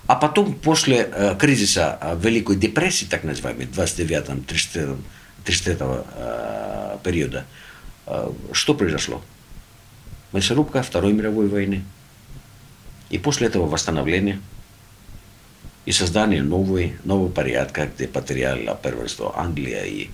А 0.06 0.16
потом, 0.16 0.54
после 0.54 1.08
э, 1.12 1.36
кризиса 1.38 2.16
Великой 2.20 2.56
депрессии, 2.56 3.04
так 3.04 3.22
называемой, 3.22 3.66
29-30 3.66 4.98
э, 5.46 6.98
периода, 7.04 7.44
э, 8.06 8.32
что 8.52 8.74
произошло? 8.74 9.22
Мясорубка 10.32 10.82
Второй 10.82 11.12
мировой 11.12 11.48
войны. 11.48 11.82
И 13.10 13.18
после 13.18 13.48
этого 13.48 13.66
восстановление 13.66 14.40
и 15.84 15.92
создание 15.92 16.42
новой, 16.42 16.96
нового 17.04 17.30
порядка, 17.30 17.86
где 17.86 18.06
потеряла 18.06 18.78
первенство 18.80 19.36
Англия 19.36 19.84
и 19.84 20.10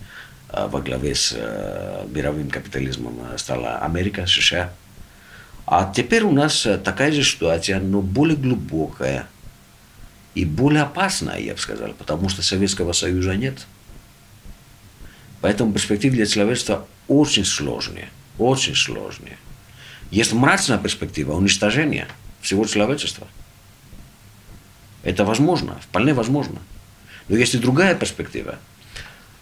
э, 0.50 0.66
во 0.68 0.80
главе 0.80 1.14
с 1.14 1.34
э, 1.36 2.06
мировым 2.08 2.48
капитализмом 2.48 3.18
стала 3.36 3.78
Америка, 3.78 4.26
США. 4.26 4.72
А 5.66 5.92
теперь 5.94 6.22
у 6.22 6.32
нас 6.32 6.66
такая 6.84 7.12
же 7.12 7.24
ситуация, 7.24 7.80
но 7.80 8.00
более 8.00 8.36
глубокая 8.36 9.26
и 10.34 10.44
более 10.44 10.82
опасная, 10.82 11.38
я 11.38 11.54
бы 11.54 11.58
сказал, 11.58 11.92
потому 11.94 12.28
что 12.28 12.42
Советского 12.42 12.92
Союза 12.92 13.34
нет. 13.34 13.66
Поэтому 15.40 15.72
перспективы 15.72 16.16
для 16.16 16.26
человечества 16.26 16.86
очень 17.08 17.44
сложные, 17.44 18.08
очень 18.38 18.74
сложные. 18.74 19.38
Есть 20.10 20.32
мрачная 20.32 20.78
перспектива 20.78 21.32
уничтожения 21.32 22.08
всего 22.40 22.64
человечества. 22.64 23.26
Это 25.02 25.24
возможно, 25.24 25.78
вполне 25.80 26.14
возможно. 26.14 26.60
Но 27.28 27.36
есть 27.36 27.54
и 27.54 27.58
другая 27.58 27.94
перспектива, 27.94 28.58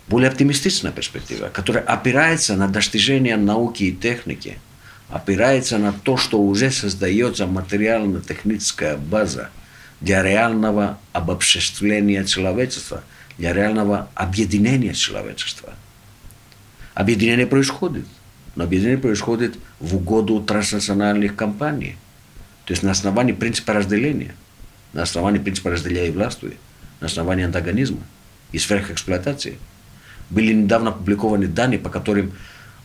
более 0.09 0.31
оптимистичная 0.31 0.93
перспектива, 0.93 1.49
которая 1.49 1.85
опирается 1.85 2.57
на 2.57 2.69
достижения 2.69 3.37
науки 3.37 3.85
и 3.85 3.93
техники, 3.93 4.59
опирается 5.09 5.79
на 5.79 5.93
то, 5.93 6.17
что 6.17 6.41
уже 6.41 6.71
создается 6.71 7.47
материально-техническая 7.47 8.97
база 8.97 9.51
для 10.01 10.23
реального 10.23 10.99
обобществления 11.13 12.25
человечества, 12.25 13.03
для 13.39 13.53
реального 13.53 14.09
объединения 14.15 14.95
человечества. 14.95 15.75
Объединение 16.95 17.47
происходит– 17.47 18.07
но 18.55 18.65
объединение 18.65 18.99
происходит 18.99 19.57
в 19.81 19.97
угоду 19.97 20.41
транснациональных 20.41 21.37
компаний. 21.37 21.97
То 22.65 22.73
есть 22.73 22.83
на 22.83 22.93
основании 22.93 23.33
принципа 23.33 23.73
разделения, 23.73 24.35
на 24.93 25.03
основании 25.03 25.39
принципа 25.39 25.71
разделяя 25.71 26.09
и 26.09 26.11
властвуй, 26.11 26.57
на 27.01 27.07
основании 27.07 27.45
антагонизма 27.45 28.01
и 28.53 28.59
сверхэксплуатации. 28.59 29.59
Были 30.31 30.53
недавно 30.53 30.91
опубликованы 30.91 31.47
данные, 31.47 31.79
по 31.79 31.91
которым 31.91 32.33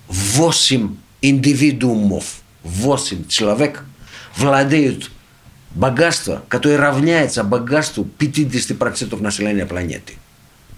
8 0.07 0.95
индивидуумов, 1.21 2.41
8 2.63 3.27
человек 3.27 3.83
владеют 4.35 5.11
богатством, 5.71 6.41
которое 6.47 6.77
равняется 6.77 7.43
богатству 7.43 8.07
50% 8.17 9.21
населения 9.21 9.65
планеты. 9.65 10.15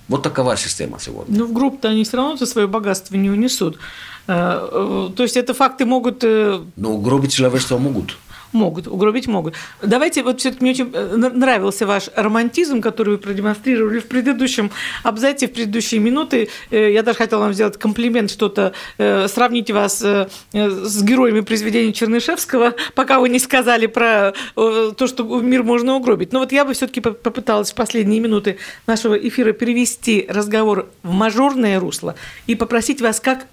Вот 0.07 0.23
такова 0.23 0.57
система 0.57 0.99
сегодня. 0.99 1.37
Ну, 1.37 1.45
в 1.45 1.53
группу-то 1.53 1.87
они 1.89 2.03
все 2.03 2.17
равно 2.17 2.35
свое 2.45 2.67
богатство 2.67 3.15
не 3.15 3.29
унесут. 3.29 3.79
Э, 4.28 4.69
э, 4.72 5.09
то 5.15 5.24
есть 5.24 5.38
это 5.38 5.53
факты 5.53 5.86
могут... 5.86 6.24
Э, 6.24 6.61
Но 6.76 6.93
угробить 6.93 7.34
человечество 7.34 7.78
могут. 7.78 8.17
Могут, 8.53 8.88
угробить 8.88 9.28
могут. 9.28 9.53
Давайте, 9.82 10.24
вот 10.24 10.41
все-таки 10.41 10.61
мне 10.61 10.72
очень 10.72 10.91
нравился 10.93 11.86
ваш 11.86 12.09
романтизм, 12.17 12.82
который 12.82 13.11
вы 13.11 13.17
продемонстрировали 13.17 13.99
в 13.99 14.07
предыдущем 14.07 14.72
абзаце, 15.03 15.47
в 15.47 15.53
предыдущие 15.53 16.01
минуты. 16.01 16.49
Я 16.69 17.01
даже 17.01 17.17
хотела 17.17 17.39
вам 17.39 17.53
сделать 17.53 17.78
комплимент, 17.78 18.30
что-то 18.30 18.74
сравнить 18.97 19.72
вас 19.72 20.01
с 20.01 21.01
героями 21.01 21.39
произведения 21.39 21.93
Чернышевского, 21.93 22.76
пока 22.93 23.22
вы 23.22 23.30
не 23.30 23.39
сказали 23.39 23.86
про 23.86 24.34
то, 24.55 25.07
что 25.07 25.24
мир 25.39 25.63
можно 25.63 25.95
угробить. 25.95 26.34
Но 26.34 26.39
вот 26.39 26.51
я 26.51 26.65
бы 26.65 26.74
все-таки 26.74 26.99
попыталась 26.99 27.72
в 27.72 27.76
последние 27.76 28.19
минуты 28.19 28.57
нашего 28.86 29.15
эфира 29.15 29.53
перевести 29.53 30.26
разговор 30.28 30.89
в 31.03 31.13
мажорное 31.13 31.80
русло 31.80 32.15
и 32.47 32.55
попросить 32.55 32.99
вас 32.99 33.22
как 33.22 33.45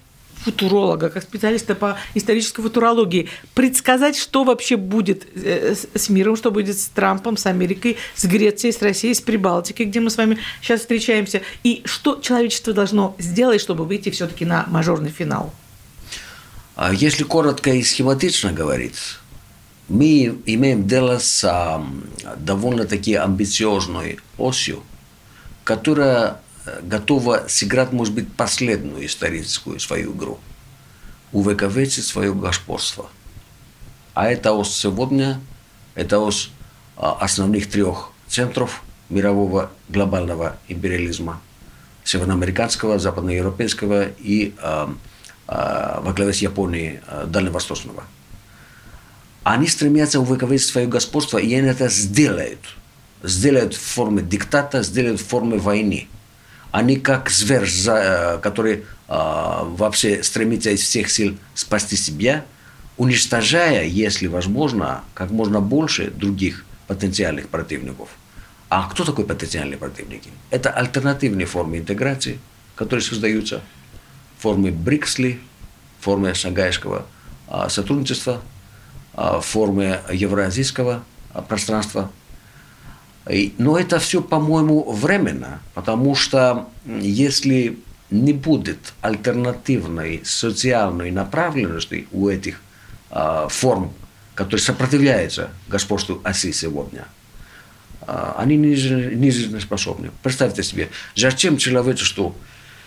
футуролога, 0.44 1.10
как 1.10 1.22
специалиста 1.22 1.74
по 1.74 1.98
исторической 2.14 2.62
футурологии, 2.62 3.28
предсказать, 3.54 4.16
что 4.16 4.44
вообще 4.44 4.76
будет 4.76 5.26
э, 5.34 5.74
с 5.94 6.08
миром, 6.08 6.36
что 6.36 6.50
будет 6.50 6.78
с 6.78 6.86
Трампом, 6.86 7.36
с 7.36 7.46
Америкой, 7.46 7.96
с 8.14 8.24
Грецией, 8.24 8.72
с 8.72 8.82
Россией, 8.82 9.14
с 9.14 9.20
Прибалтикой, 9.20 9.86
где 9.86 10.00
мы 10.00 10.10
с 10.10 10.16
вами 10.16 10.38
сейчас 10.62 10.80
встречаемся, 10.80 11.42
и 11.64 11.82
что 11.84 12.16
человечество 12.20 12.72
должно 12.72 13.14
сделать, 13.18 13.60
чтобы 13.60 13.84
выйти 13.84 14.10
все-таки 14.10 14.44
на 14.44 14.66
мажорный 14.68 15.10
финал? 15.10 15.52
А 16.76 16.92
если 16.92 17.24
коротко 17.24 17.70
и 17.70 17.82
схематично 17.82 18.52
говорить, 18.52 19.18
мы 19.88 20.38
имеем 20.46 20.86
дело 20.86 21.18
с 21.18 21.82
довольно-таки 22.36 23.14
амбициозной 23.14 24.18
осью, 24.36 24.82
которая 25.64 26.40
готова 26.82 27.44
сыграть, 27.48 27.92
может 27.92 28.14
быть, 28.14 28.32
последнюю 28.32 29.06
историческую 29.06 29.80
свою 29.80 30.12
игру. 30.14 30.38
Увековечить 31.32 32.04
свое 32.04 32.32
господство. 32.34 33.08
А 34.14 34.30
это 34.30 34.52
ось 34.52 34.74
сегодня, 34.74 35.40
это 35.94 36.18
ось 36.18 36.50
основных 36.96 37.70
трех 37.70 38.10
центров 38.26 38.82
мирового 39.08 39.70
глобального 39.88 40.58
империализма. 40.68 41.40
Североамериканского, 42.04 42.98
западноевропейского 42.98 44.08
и 44.18 44.54
э, 44.60 44.88
э, 45.48 46.00
во 46.00 46.12
главе 46.14 46.32
с 46.32 46.38
Японией 46.38 47.00
э, 47.06 47.26
дальневосточного. 47.26 48.04
Они 49.44 49.66
стремятся 49.66 50.18
увековечить 50.18 50.68
свое 50.68 50.86
господство, 50.86 51.36
и 51.36 51.54
они 51.54 51.68
это 51.68 51.88
сделают. 51.88 52.60
Сделают 53.22 53.74
в 53.74 53.80
форме 53.80 54.22
диктата, 54.22 54.82
сделают 54.82 55.20
в 55.20 55.26
форме 55.26 55.58
войны– 55.58 56.08
они 56.78 56.94
как 56.96 57.28
зверь, 57.28 57.68
который 58.40 58.74
э, 58.76 58.82
вообще 59.08 60.22
стремится 60.22 60.70
из 60.70 60.82
всех 60.82 61.10
сил 61.10 61.36
спасти 61.54 61.96
себя, 61.96 62.44
уничтожая, 62.96 63.84
если 63.84 64.28
возможно, 64.28 65.02
как 65.12 65.30
можно 65.30 65.60
больше 65.60 66.12
других 66.12 66.64
потенциальных 66.86 67.48
противников. 67.48 68.08
А 68.68 68.88
кто 68.88 69.04
такой 69.04 69.24
потенциальные 69.24 69.76
противники? 69.76 70.30
Это 70.50 70.70
альтернативные 70.70 71.46
формы 71.46 71.78
интеграции, 71.78 72.38
которые 72.76 73.02
создаются, 73.02 73.60
формы 74.38 74.70
Бриксли, 74.70 75.40
формы 75.98 76.32
шангайского 76.34 77.06
а, 77.48 77.68
сотрудничества, 77.68 78.40
а, 79.14 79.40
формы 79.40 80.00
евразийского 80.12 81.02
а, 81.32 81.42
пространства. 81.42 82.12
Но 83.58 83.78
это 83.78 83.98
все, 83.98 84.22
по-моему, 84.22 84.90
временно, 84.90 85.60
потому 85.74 86.14
что 86.14 86.68
если 86.86 87.78
не 88.10 88.32
будет 88.32 88.94
альтернативной 89.02 90.22
социальной 90.24 91.10
направленности 91.10 92.08
у 92.10 92.28
этих 92.28 92.60
э, 93.10 93.46
форм, 93.50 93.92
которые 94.34 94.62
сопротивляются 94.62 95.50
господству 95.68 96.22
оси 96.24 96.52
сегодня, 96.52 97.04
э, 98.06 98.32
они 98.38 98.56
не, 98.56 98.68
не 99.14 99.30
жизнеспособны. 99.30 100.10
Представьте 100.22 100.62
себе, 100.62 100.88
зачем 101.14 101.58
человечеству 101.58 102.34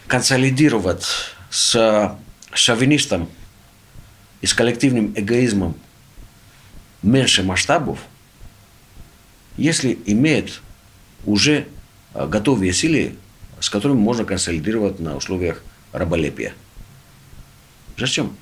консолидировать 0.08 1.06
с 1.52 2.18
шовинистом 2.52 3.30
и 4.42 4.48
с 4.48 4.56
коллективным 4.56 5.14
эгоизмом 5.16 5.76
меньше 7.04 7.44
масштабов, 7.44 8.00
если 9.58 9.98
имеет 10.06 10.62
уже 11.26 11.68
готовые 12.14 12.74
силы 12.74 13.16
с 13.62 13.70
которыми 13.70 14.00
можно 14.00 14.26
консолидировать 14.26 15.00
на 15.00 15.16
условиях 15.16 15.64
раболепия. 15.94 16.54
Зачем? 17.98 18.36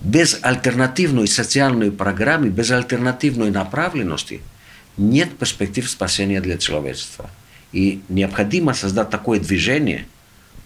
Без 0.00 0.38
альтернативной 0.42 1.28
социальной 1.28 1.92
программы, 1.92 2.48
без 2.48 2.72
альтернативной 2.72 3.52
направленности 3.52 4.40
нет 4.96 5.38
перспектив 5.38 5.88
спасения 5.88 6.40
для 6.40 6.58
человечества. 6.58 7.30
И 7.70 8.02
необходимо 8.08 8.74
создать 8.74 9.08
такое 9.08 9.38
движение 9.38 10.06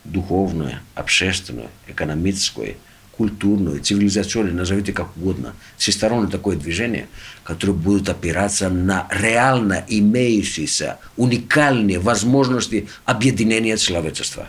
духовное, 0.05 0.83
общественное, 0.95 1.69
экономическое, 1.87 2.77
культурную, 3.17 3.81
цивилизационную, 3.81 4.55
назовите 4.55 4.93
как 4.93 5.17
угодно, 5.17 5.55
всестороннее 5.77 6.31
такое 6.31 6.57
движение, 6.57 7.09
которое 7.45 7.73
будет 7.73 8.09
опираться 8.09 8.69
на 8.69 9.09
реально 9.11 9.85
имеющиеся 9.89 10.99
уникальные 11.17 11.99
возможности 11.99 12.89
объединения 13.05 13.77
человечества. 13.77 14.49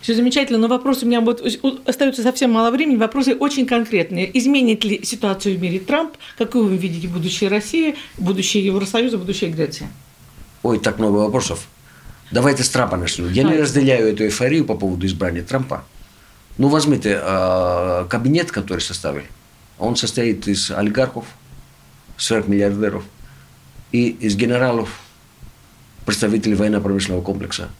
Все 0.00 0.14
замечательно, 0.14 0.58
но 0.58 0.66
вопросы 0.66 1.04
у 1.04 1.08
меня 1.08 1.20
вот 1.20 1.42
остается 1.86 2.22
совсем 2.22 2.50
мало 2.52 2.70
времени. 2.70 2.96
Вопросы 2.96 3.34
очень 3.34 3.66
конкретные. 3.66 4.36
Изменит 4.38 4.82
ли 4.82 5.04
ситуацию 5.04 5.58
в 5.58 5.60
мире 5.60 5.78
Трамп? 5.78 6.14
Какую 6.38 6.64
вы 6.68 6.76
видите 6.78 7.06
будущее 7.06 7.50
России, 7.50 7.96
будущее 8.16 8.64
Евросоюза, 8.64 9.18
будущее 9.18 9.50
Греции? 9.50 9.88
Ой, 10.62 10.78
так 10.78 10.98
много 10.98 11.18
вопросов. 11.18 11.68
Давайте 12.30 12.64
с 12.64 12.70
Трампа 12.70 12.96
начнем. 12.96 13.30
Я 13.30 13.42
не 13.42 13.56
разделяю 13.56 14.08
эту 14.08 14.24
эйфорию 14.24 14.64
по 14.64 14.74
поводу 14.74 15.06
избрания 15.06 15.42
Трампа. 15.42 15.84
Ну, 16.58 16.68
возьмите 16.68 17.18
э, 17.22 18.06
кабинет, 18.08 18.50
который 18.52 18.80
составили. 18.80 19.26
Он 19.78 19.96
состоит 19.96 20.46
из 20.46 20.70
олигархов, 20.70 21.24
сверхмиллиардеров 22.16 23.04
и 23.92 24.08
из 24.08 24.36
генералов, 24.36 25.00
представителей 26.04 26.54
военно-промышленного 26.54 27.22
комплекса. 27.22 27.70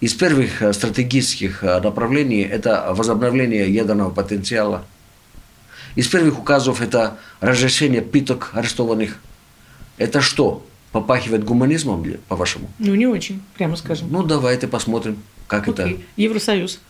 Из 0.00 0.14
первых 0.14 0.62
э, 0.62 0.72
стратегических 0.72 1.64
э, 1.64 1.80
направлений 1.80 2.42
это 2.42 2.92
возобновление 2.94 3.72
ядерного 3.72 4.10
потенциала. 4.10 4.84
Из 5.94 6.06
первых 6.08 6.38
указов 6.38 6.82
это 6.82 7.18
разрешение 7.40 8.02
питок 8.02 8.50
арестованных. 8.52 9.18
Это 9.96 10.20
что? 10.20 10.66
Попахивает 10.92 11.44
гуманизмом, 11.44 12.04
по-вашему? 12.28 12.70
Ну, 12.78 12.94
не 12.94 13.06
очень, 13.06 13.42
прямо 13.56 13.76
скажем. 13.76 14.08
Ну, 14.10 14.22
давайте 14.22 14.68
посмотрим, 14.68 15.22
как 15.46 15.68
Окей. 15.68 15.94
это. 15.94 16.02
Евросоюз. 16.16 16.80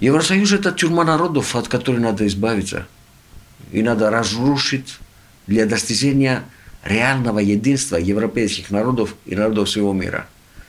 Евросоюз– 0.00 0.52
это 0.52 0.72
тюрьма 0.72 1.04
народов, 1.04 1.54
от 1.56 1.68
которой 1.68 2.00
надо 2.00 2.26
избавиться. 2.26 2.86
И 3.72 3.82
надо 3.82 4.10
разрушить 4.10 4.98
для 5.46 5.66
достижения 5.66 6.44
реального 6.84 7.38
единства 7.38 7.96
европейских 7.96 8.70
народов 8.70 9.14
и 9.24 9.34
народов 9.34 9.68
всего 9.68 9.92
мира. 9.92 10.26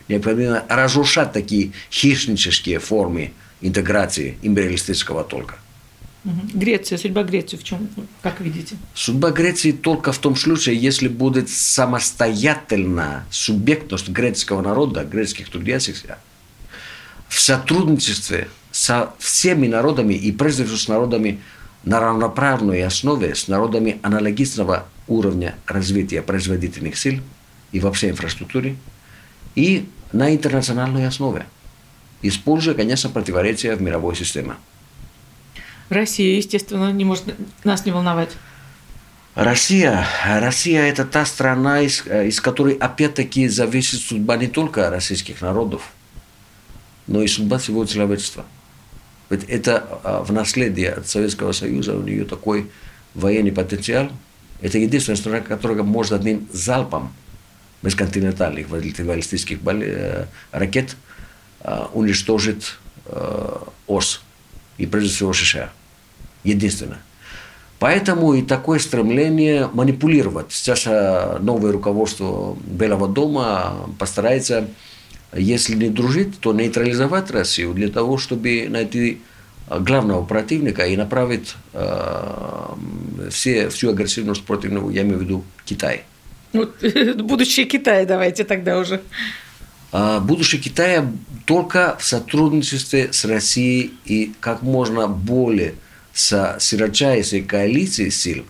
Необходимо 0.07 0.63
разрушать 0.69 1.33
такие 1.33 1.71
хищнические 1.91 2.79
формы 2.79 3.33
интеграции 3.61 4.37
империалистического 4.41 5.23
толка. 5.23 5.55
Греция, 6.53 6.97
судьба 6.97 7.23
Греции 7.23 7.55
в 7.55 7.63
чем, 7.63 7.87
как 8.23 8.41
видите? 8.41 8.77
Судьба 8.95 9.29
Греции 9.29 9.71
только 9.71 10.11
в 10.11 10.17
том 10.17 10.35
случае, 10.35 10.75
если 10.75 11.07
будет 11.07 11.49
самостоятельно 11.49 13.25
субъектность 13.29 14.09
греческого 14.09 14.61
народа, 14.61 15.03
греческих 15.03 15.49
трудящихся, 15.49 16.17
в 17.27 17.39
сотрудничестве 17.39 18.47
со 18.85 19.15
всеми 19.17 19.65
народами 19.65 20.13
и 20.13 20.31
прежде 20.31 20.63
всего 20.63 20.77
с 20.77 20.87
народами 20.87 21.41
на 21.85 21.99
равноправной 21.99 22.83
основе, 22.83 23.33
с 23.33 23.47
народами 23.47 23.97
аналогичного 24.03 24.85
уровня 25.07 25.55
развития 25.65 26.21
производительных 26.21 26.95
сил 26.95 27.19
и 27.71 27.79
вообще 27.79 28.11
инфраструктуре, 28.11 28.75
и 29.55 29.89
на 30.11 30.35
интернациональной 30.35 31.07
основе, 31.07 31.47
используя, 32.21 32.75
конечно, 32.75 33.09
противоречия 33.09 33.75
в 33.75 33.81
мировой 33.81 34.15
системе. 34.15 34.53
Россия, 35.89 36.37
естественно, 36.37 36.91
не 36.91 37.05
может 37.05 37.23
нас 37.63 37.87
не 37.87 37.91
волновать. 37.91 38.33
Россия, 39.33 40.05
Россия– 40.25 40.81
это 40.91 41.05
та 41.05 41.25
страна, 41.25 41.81
из, 41.81 42.05
из 42.05 42.39
которой 42.39 42.75
опять-таки 42.75 43.47
зависит 43.47 44.01
судьба 44.01 44.37
не 44.37 44.47
только 44.47 44.91
российских 44.91 45.41
народов, 45.41 45.89
но 47.07 47.23
и 47.23 47.27
судьба 47.27 47.57
всего 47.57 47.83
человечества– 47.85 48.45
это 49.29 49.99
а, 50.03 50.23
в 50.23 50.31
наследие 50.31 50.91
от 50.91 51.07
Советского 51.07 51.51
Союза 51.51 51.95
у 51.95 52.01
нее 52.01 52.25
такой 52.25 52.69
военный 53.13 53.51
потенциал. 53.51 54.09
Это 54.61 54.77
единственная 54.77 55.17
страна, 55.17 55.39
которая 55.41 55.83
может 55.83 56.13
одним 56.13 56.47
залпом 56.51 57.13
межконтинентальных 57.81 58.67
баллистических 58.69 59.59
э, 59.65 60.25
ракет 60.51 60.95
а, 61.61 61.89
уничтожить 61.93 62.73
э, 63.05 63.57
ОС 63.87 64.21
и 64.77 64.85
прежде 64.85 65.09
всего 65.09 65.33
США. 65.33 65.71
Единственное. 66.43 66.99
Поэтому 67.79 68.33
и 68.33 68.41
такое 68.41 68.79
стремление 68.79 69.69
манипулировать. 69.73 70.51
Сейчас 70.51 70.83
а, 70.87 71.39
новое 71.39 71.71
руководство 71.71 72.57
Белого 72.65 73.07
дома 73.07 73.89
постарается 73.99 74.67
если 75.35 75.75
не 75.75 75.89
дружить, 75.89 76.39
то 76.39 76.53
нейтрализовать 76.53 77.31
Россию 77.31 77.73
для 77.73 77.89
того, 77.89 78.17
чтобы 78.17 78.67
найти 78.69 79.21
а, 79.67 79.79
главного 79.79 80.23
противника 80.23 80.85
и 80.85 80.95
направить 80.95 81.55
э, 81.73 82.73
все, 83.29 83.69
всю 83.69 83.89
агрессивность 83.89 84.43
против 84.43 84.71
него, 84.71 84.89
я 84.89 85.01
имею 85.01 85.17
в 85.17 85.21
виду 85.21 85.43
Китай. 85.65 86.03
Вот, 86.53 86.77
будущее 87.17 87.65
Китая 87.65 88.05
давайте 88.05 88.45
тогда 88.45 88.79
уже. 88.79 89.01
А 89.91 90.19
будущее 90.19 90.61
Китая 90.61 91.11
только 91.45 91.97
в 91.99 92.05
сотрудничестве 92.05 93.11
с 93.11 93.25
Россией 93.25 93.93
и 94.05 94.33
как 94.39 94.61
можно 94.61 95.07
более 95.07 95.75
со 96.13 96.57
широчайшей 96.59 97.41
коалицией 97.41 98.11
сил, 98.11 98.45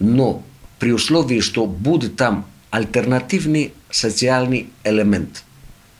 но 0.00 0.42
при 0.80 0.92
условии, 0.92 1.40
что 1.40 1.66
будет 1.66 2.16
там 2.16 2.46
альтернативный 2.70 3.72
социальный 3.90 4.68
элемент– 4.84 5.44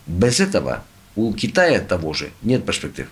без 0.09 0.41
этого 0.41 0.85
у 1.15 1.33
Китая 1.33 1.81
того 1.81 2.13
же 2.13 2.31
нет 2.43 2.65
перспектив. 2.65 3.09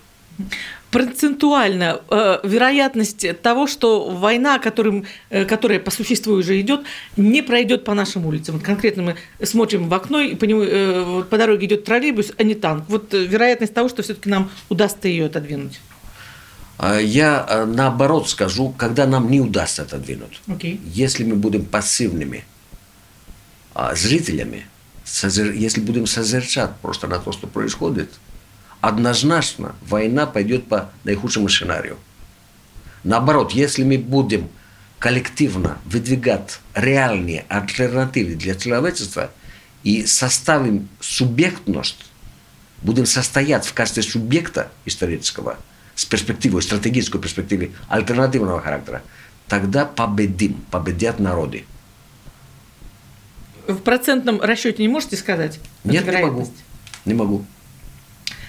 Процентуально 0.91 2.01
э, 2.09 2.39
вероятность 2.43 3.25
того, 3.41 3.67
что 3.67 4.09
война, 4.09 4.59
которым, 4.59 5.05
э, 5.29 5.45
которая 5.45 5.79
по 5.79 5.91
существу 5.91 6.33
уже 6.33 6.61
идет, 6.61 6.81
не 7.17 7.41
пройдет 7.41 7.83
по 7.83 7.93
нашим 7.93 8.25
улицам. 8.25 8.55
Вот 8.55 8.63
конкретно 8.63 9.03
мы 9.03 9.45
смотрим 9.45 9.89
в 9.89 9.93
окно, 9.93 10.21
и 10.21 10.35
по, 10.35 10.45
нему, 10.45 10.61
э, 10.63 11.23
по 11.29 11.37
дороге 11.37 11.65
идет 11.65 11.83
троллейбус, 11.85 12.33
а 12.37 12.43
не 12.43 12.55
танк. 12.55 12.85
Вот 12.87 13.13
э, 13.13 13.25
вероятность 13.25 13.73
того, 13.73 13.89
что 13.89 14.03
все-таки 14.03 14.29
нам 14.29 14.49
удастся 14.69 15.07
ее 15.07 15.25
отодвинуть. 15.25 15.81
А 16.77 16.99
я 16.99 17.45
э, 17.49 17.65
наоборот 17.65 18.29
скажу, 18.29 18.73
когда 18.77 19.07
нам 19.07 19.29
не 19.29 19.41
удастся 19.41 19.81
отодвинуть. 19.81 20.39
Okay. 20.47 20.79
Если 20.85 21.23
мы 21.23 21.35
будем 21.35 21.65
пассивными 21.65 22.45
а, 23.73 23.95
зрителями, 25.07 25.57
если 25.57 25.81
будем 25.81 26.07
созерцать 26.07 26.71
просто 26.81 27.07
на 27.07 27.19
то, 27.19 27.31
что 27.31 27.47
происходит, 27.47 28.11
однозначно 28.81 29.75
война 29.81 30.25
пойдет 30.25 30.67
по 30.67 30.91
наихудшему 31.03 31.49
сценарию. 31.49 31.97
Наоборот, 33.03 33.51
если 33.51 33.83
мы 33.83 33.97
будем 33.97 34.49
коллективно 34.99 35.77
выдвигать 35.85 36.59
реальные 36.73 37.45
альтернативы 37.49 38.35
для 38.35 38.55
человечества 38.55 39.31
и 39.83 40.05
составим 40.05 40.89
субъектность, 40.99 42.05
будем 42.81 43.05
состоять 43.05 43.65
в 43.65 43.73
качестве 43.73 44.03
субъекта 44.03 44.71
исторического, 44.85 45.57
с 45.95 46.05
перспективой, 46.05 46.61
стратегической 46.61 47.21
перспективы 47.21 47.71
альтернативного 47.87 48.61
характера, 48.61 49.01
тогда 49.47 49.85
победим, 49.85 50.53
победят 50.71 51.19
народы. 51.19 51.65
В 53.67 53.77
процентном 53.79 54.41
расчете 54.41 54.81
не 54.81 54.87
можете 54.87 55.17
сказать? 55.17 55.59
Нет, 55.83 56.05
не 56.05 56.21
могу. 56.21 56.47
Не 57.05 57.13
могу. 57.13 57.45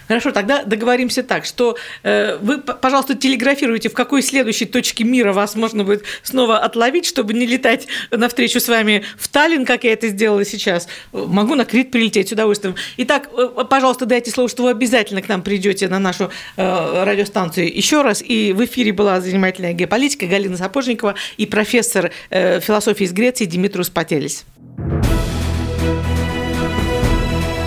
Хорошо, 0.08 0.32
тогда 0.32 0.64
договоримся 0.64 1.22
так, 1.22 1.44
что 1.44 1.76
э, 2.02 2.38
вы, 2.40 2.58
пожалуйста, 2.60 3.14
телеграфируйте, 3.14 3.90
в 3.90 3.92
какой 3.92 4.22
следующей 4.22 4.64
точке 4.64 5.04
мира 5.04 5.34
вас 5.34 5.54
можно 5.54 5.84
будет 5.84 6.02
снова 6.22 6.58
отловить, 6.58 7.04
чтобы 7.04 7.34
не 7.34 7.44
летать 7.44 7.86
навстречу 8.10 8.58
с 8.58 8.68
вами 8.68 9.04
в 9.18 9.28
Таллин, 9.28 9.66
как 9.66 9.84
я 9.84 9.92
это 9.92 10.08
сделала 10.08 10.46
сейчас. 10.46 10.88
Могу 11.12 11.54
на 11.54 11.66
Крит 11.66 11.90
прилететь 11.90 12.30
с 12.30 12.32
удовольствием. 12.32 12.74
Итак, 12.96 13.28
э, 13.36 13.64
пожалуйста, 13.68 14.06
дайте 14.06 14.30
слово, 14.30 14.48
что 14.48 14.62
вы 14.62 14.70
обязательно 14.70 15.20
к 15.20 15.28
нам 15.28 15.42
придете 15.42 15.88
на 15.88 15.98
нашу 15.98 16.30
э, 16.56 17.04
радиостанцию 17.04 17.76
еще 17.76 18.00
раз. 18.00 18.22
И 18.26 18.54
в 18.54 18.64
эфире 18.64 18.94
была 18.94 19.20
занимательная 19.20 19.74
геополитика 19.74 20.26
Галина 20.26 20.56
Сапожникова 20.56 21.16
и 21.36 21.44
профессор 21.44 22.12
э, 22.30 22.60
философии 22.60 23.04
из 23.04 23.12
Греции 23.12 23.44
Димитрус 23.44 23.90
Пателис. 23.90 24.46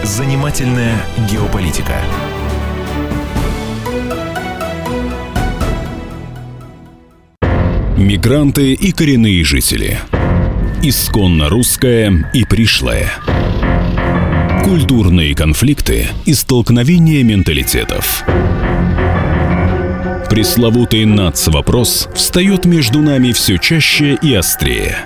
Занимательная 0.03 0.95
геополитика. 1.29 1.95
Мигранты 7.97 8.73
и 8.73 8.91
коренные 8.91 9.43
жители. 9.43 9.99
Исконно 10.81 11.49
русское 11.49 12.29
и 12.33 12.43
пришлое. 12.45 13.11
Культурные 14.63 15.35
конфликты 15.35 16.07
и 16.25 16.33
столкновения 16.33 17.23
менталитетов. 17.23 18.23
Пресловутый 20.29 21.05
НАЦ-вопрос 21.05 22.09
встает 22.15 22.65
между 22.65 23.01
нами 23.01 23.31
все 23.33 23.57
чаще 23.57 24.17
и 24.21 24.33
острее. 24.33 25.05